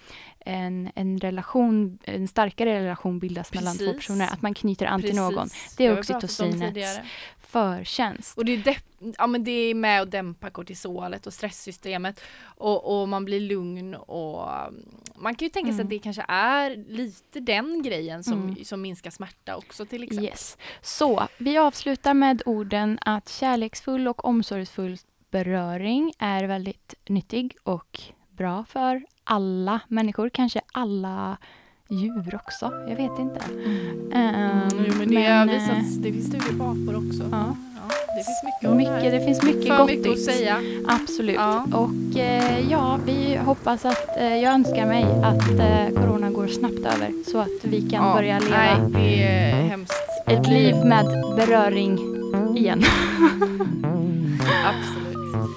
en, 0.46 0.90
en 0.94 1.18
relation, 1.18 1.98
en 2.04 2.28
starkare 2.28 2.80
relation 2.82 3.18
bildas 3.18 3.54
mellan 3.54 3.78
två 3.78 3.84
Precis. 3.84 3.96
personer. 3.96 4.28
Att 4.32 4.42
man 4.42 4.54
knyter 4.54 4.86
an 4.86 5.02
till 5.02 5.16
någon. 5.16 5.48
Precis. 5.48 5.76
Det 5.76 5.86
är 5.86 5.98
oxytocinets 5.98 7.00
förtjänst. 7.38 8.38
Och 8.38 8.44
det 8.44 8.66
är, 8.66 8.76
ja, 9.18 9.26
men 9.26 9.44
det 9.44 9.50
är 9.52 9.74
med 9.74 10.02
att 10.02 10.10
dämpa 10.10 10.50
kortisolet 10.50 11.26
och 11.26 11.32
stresssystemet 11.32 12.20
och, 12.44 13.00
och 13.02 13.08
man 13.08 13.24
blir 13.24 13.40
lugn 13.40 13.94
och 13.94 14.66
um, 14.68 14.84
man 15.16 15.34
kan 15.34 15.46
ju 15.46 15.50
tänka 15.50 15.66
sig 15.68 15.74
Mm. 15.74 15.86
att 15.86 15.90
det 15.90 15.98
kanske 15.98 16.24
är 16.28 16.76
lite 16.88 17.40
den 17.40 17.82
grejen 17.82 18.24
som, 18.24 18.42
Mm. 18.42 18.64
som 18.64 18.82
minskar 18.82 19.10
smärta 19.10 19.56
också 19.56 19.86
till 19.86 20.02
exempel. 20.02 20.24
Yes. 20.24 20.56
Så, 20.80 21.28
vi 21.38 21.58
avslutar 21.58 22.14
med 22.14 22.42
orden 22.46 22.98
att 23.02 23.28
kärleksfull 23.28 24.08
och 24.08 24.24
omsorgsfull 24.24 24.98
beröring 25.30 26.12
är 26.18 26.44
väldigt 26.44 26.94
nyttig 27.08 27.56
och 27.62 28.00
bra 28.30 28.64
för 28.68 29.02
alla 29.24 29.80
människor, 29.88 30.28
kanske 30.28 30.60
alla 30.72 31.36
djur 31.88 32.34
också. 32.34 32.72
Jag 32.88 32.96
vet 32.96 33.18
inte. 33.18 33.40
Ehm, 34.12 34.68
Jo, 34.88 34.94
men 34.98 35.08
det 35.10 35.22
har 35.30 35.46
men, 35.46 35.48
visats, 35.48 35.96
eh, 35.96 36.02
det 36.02 36.12
finns 36.12 36.26
studier 36.26 36.58
på 36.58 36.64
apor 36.64 36.96
också. 36.96 37.22
Ja. 37.32 37.56
det 38.16 38.24
finns 38.24 38.42
mycket 38.44 38.70
det 38.70 38.74
mycket, 38.76 39.12
det 39.12 39.24
finns 39.26 39.42
mycket 39.42 39.68
För 39.68 39.78
gott 39.78 39.86
mycket 39.90 40.12
att 40.12 40.20
säga. 40.20 40.60
Absolut. 40.88 41.36
Ja. 41.36 41.66
Och 41.72 42.16
eh, 42.18 42.70
ja, 42.70 42.98
vi 43.06 43.36
hoppas 43.36 43.84
att, 43.84 44.16
eh, 44.18 44.36
jag 44.36 44.54
önskar 44.54 44.86
mig 44.86 45.04
att 45.22 45.50
eh, 45.50 46.00
corona 46.02 46.30
går 46.30 46.46
snabbt 46.46 46.78
över 46.78 47.30
så 47.30 47.38
att 47.38 47.64
vi 47.64 47.90
kan 47.90 48.04
Ja, 48.08 48.14
börja 48.14 48.38
leva 48.38 48.88
Nej, 48.92 49.86
ett 50.26 50.48
liv 50.48 50.76
med 50.84 51.06
beröring 51.36 51.98
igen. 52.56 52.82
Absolut. 54.64 55.01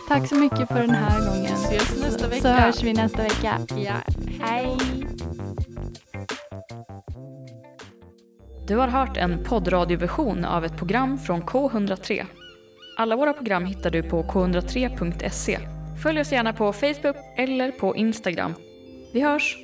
Tack 0.07 0.27
så 0.29 0.35
mycket 0.35 0.67
för 0.67 0.79
den 0.81 0.89
här 0.89 1.19
gången. 1.29 1.53
Ses 1.53 2.01
nästa 2.01 2.19
Så 2.23 2.27
vecka. 2.29 2.53
hörs 2.53 2.83
vi 2.83 2.93
nästa 2.93 3.23
vecka. 3.23 3.59
Ja. 3.77 3.93
Hej! 4.41 4.77
Du 8.67 8.75
har 8.75 8.87
hört 8.87 9.17
en 9.17 9.43
poddradioversion 9.43 10.45
av 10.45 10.65
ett 10.65 10.77
program 10.77 11.17
från 11.17 11.41
K103. 11.43 12.25
Alla 12.97 13.15
våra 13.15 13.33
program 13.33 13.65
hittar 13.65 13.89
du 13.91 14.03
på 14.03 14.23
k103.se. 14.23 15.59
Följ 16.03 16.19
oss 16.19 16.31
gärna 16.31 16.53
på 16.53 16.73
Facebook 16.73 17.15
eller 17.37 17.71
på 17.71 17.95
Instagram. 17.95 18.53
Vi 19.13 19.21
hörs! 19.21 19.57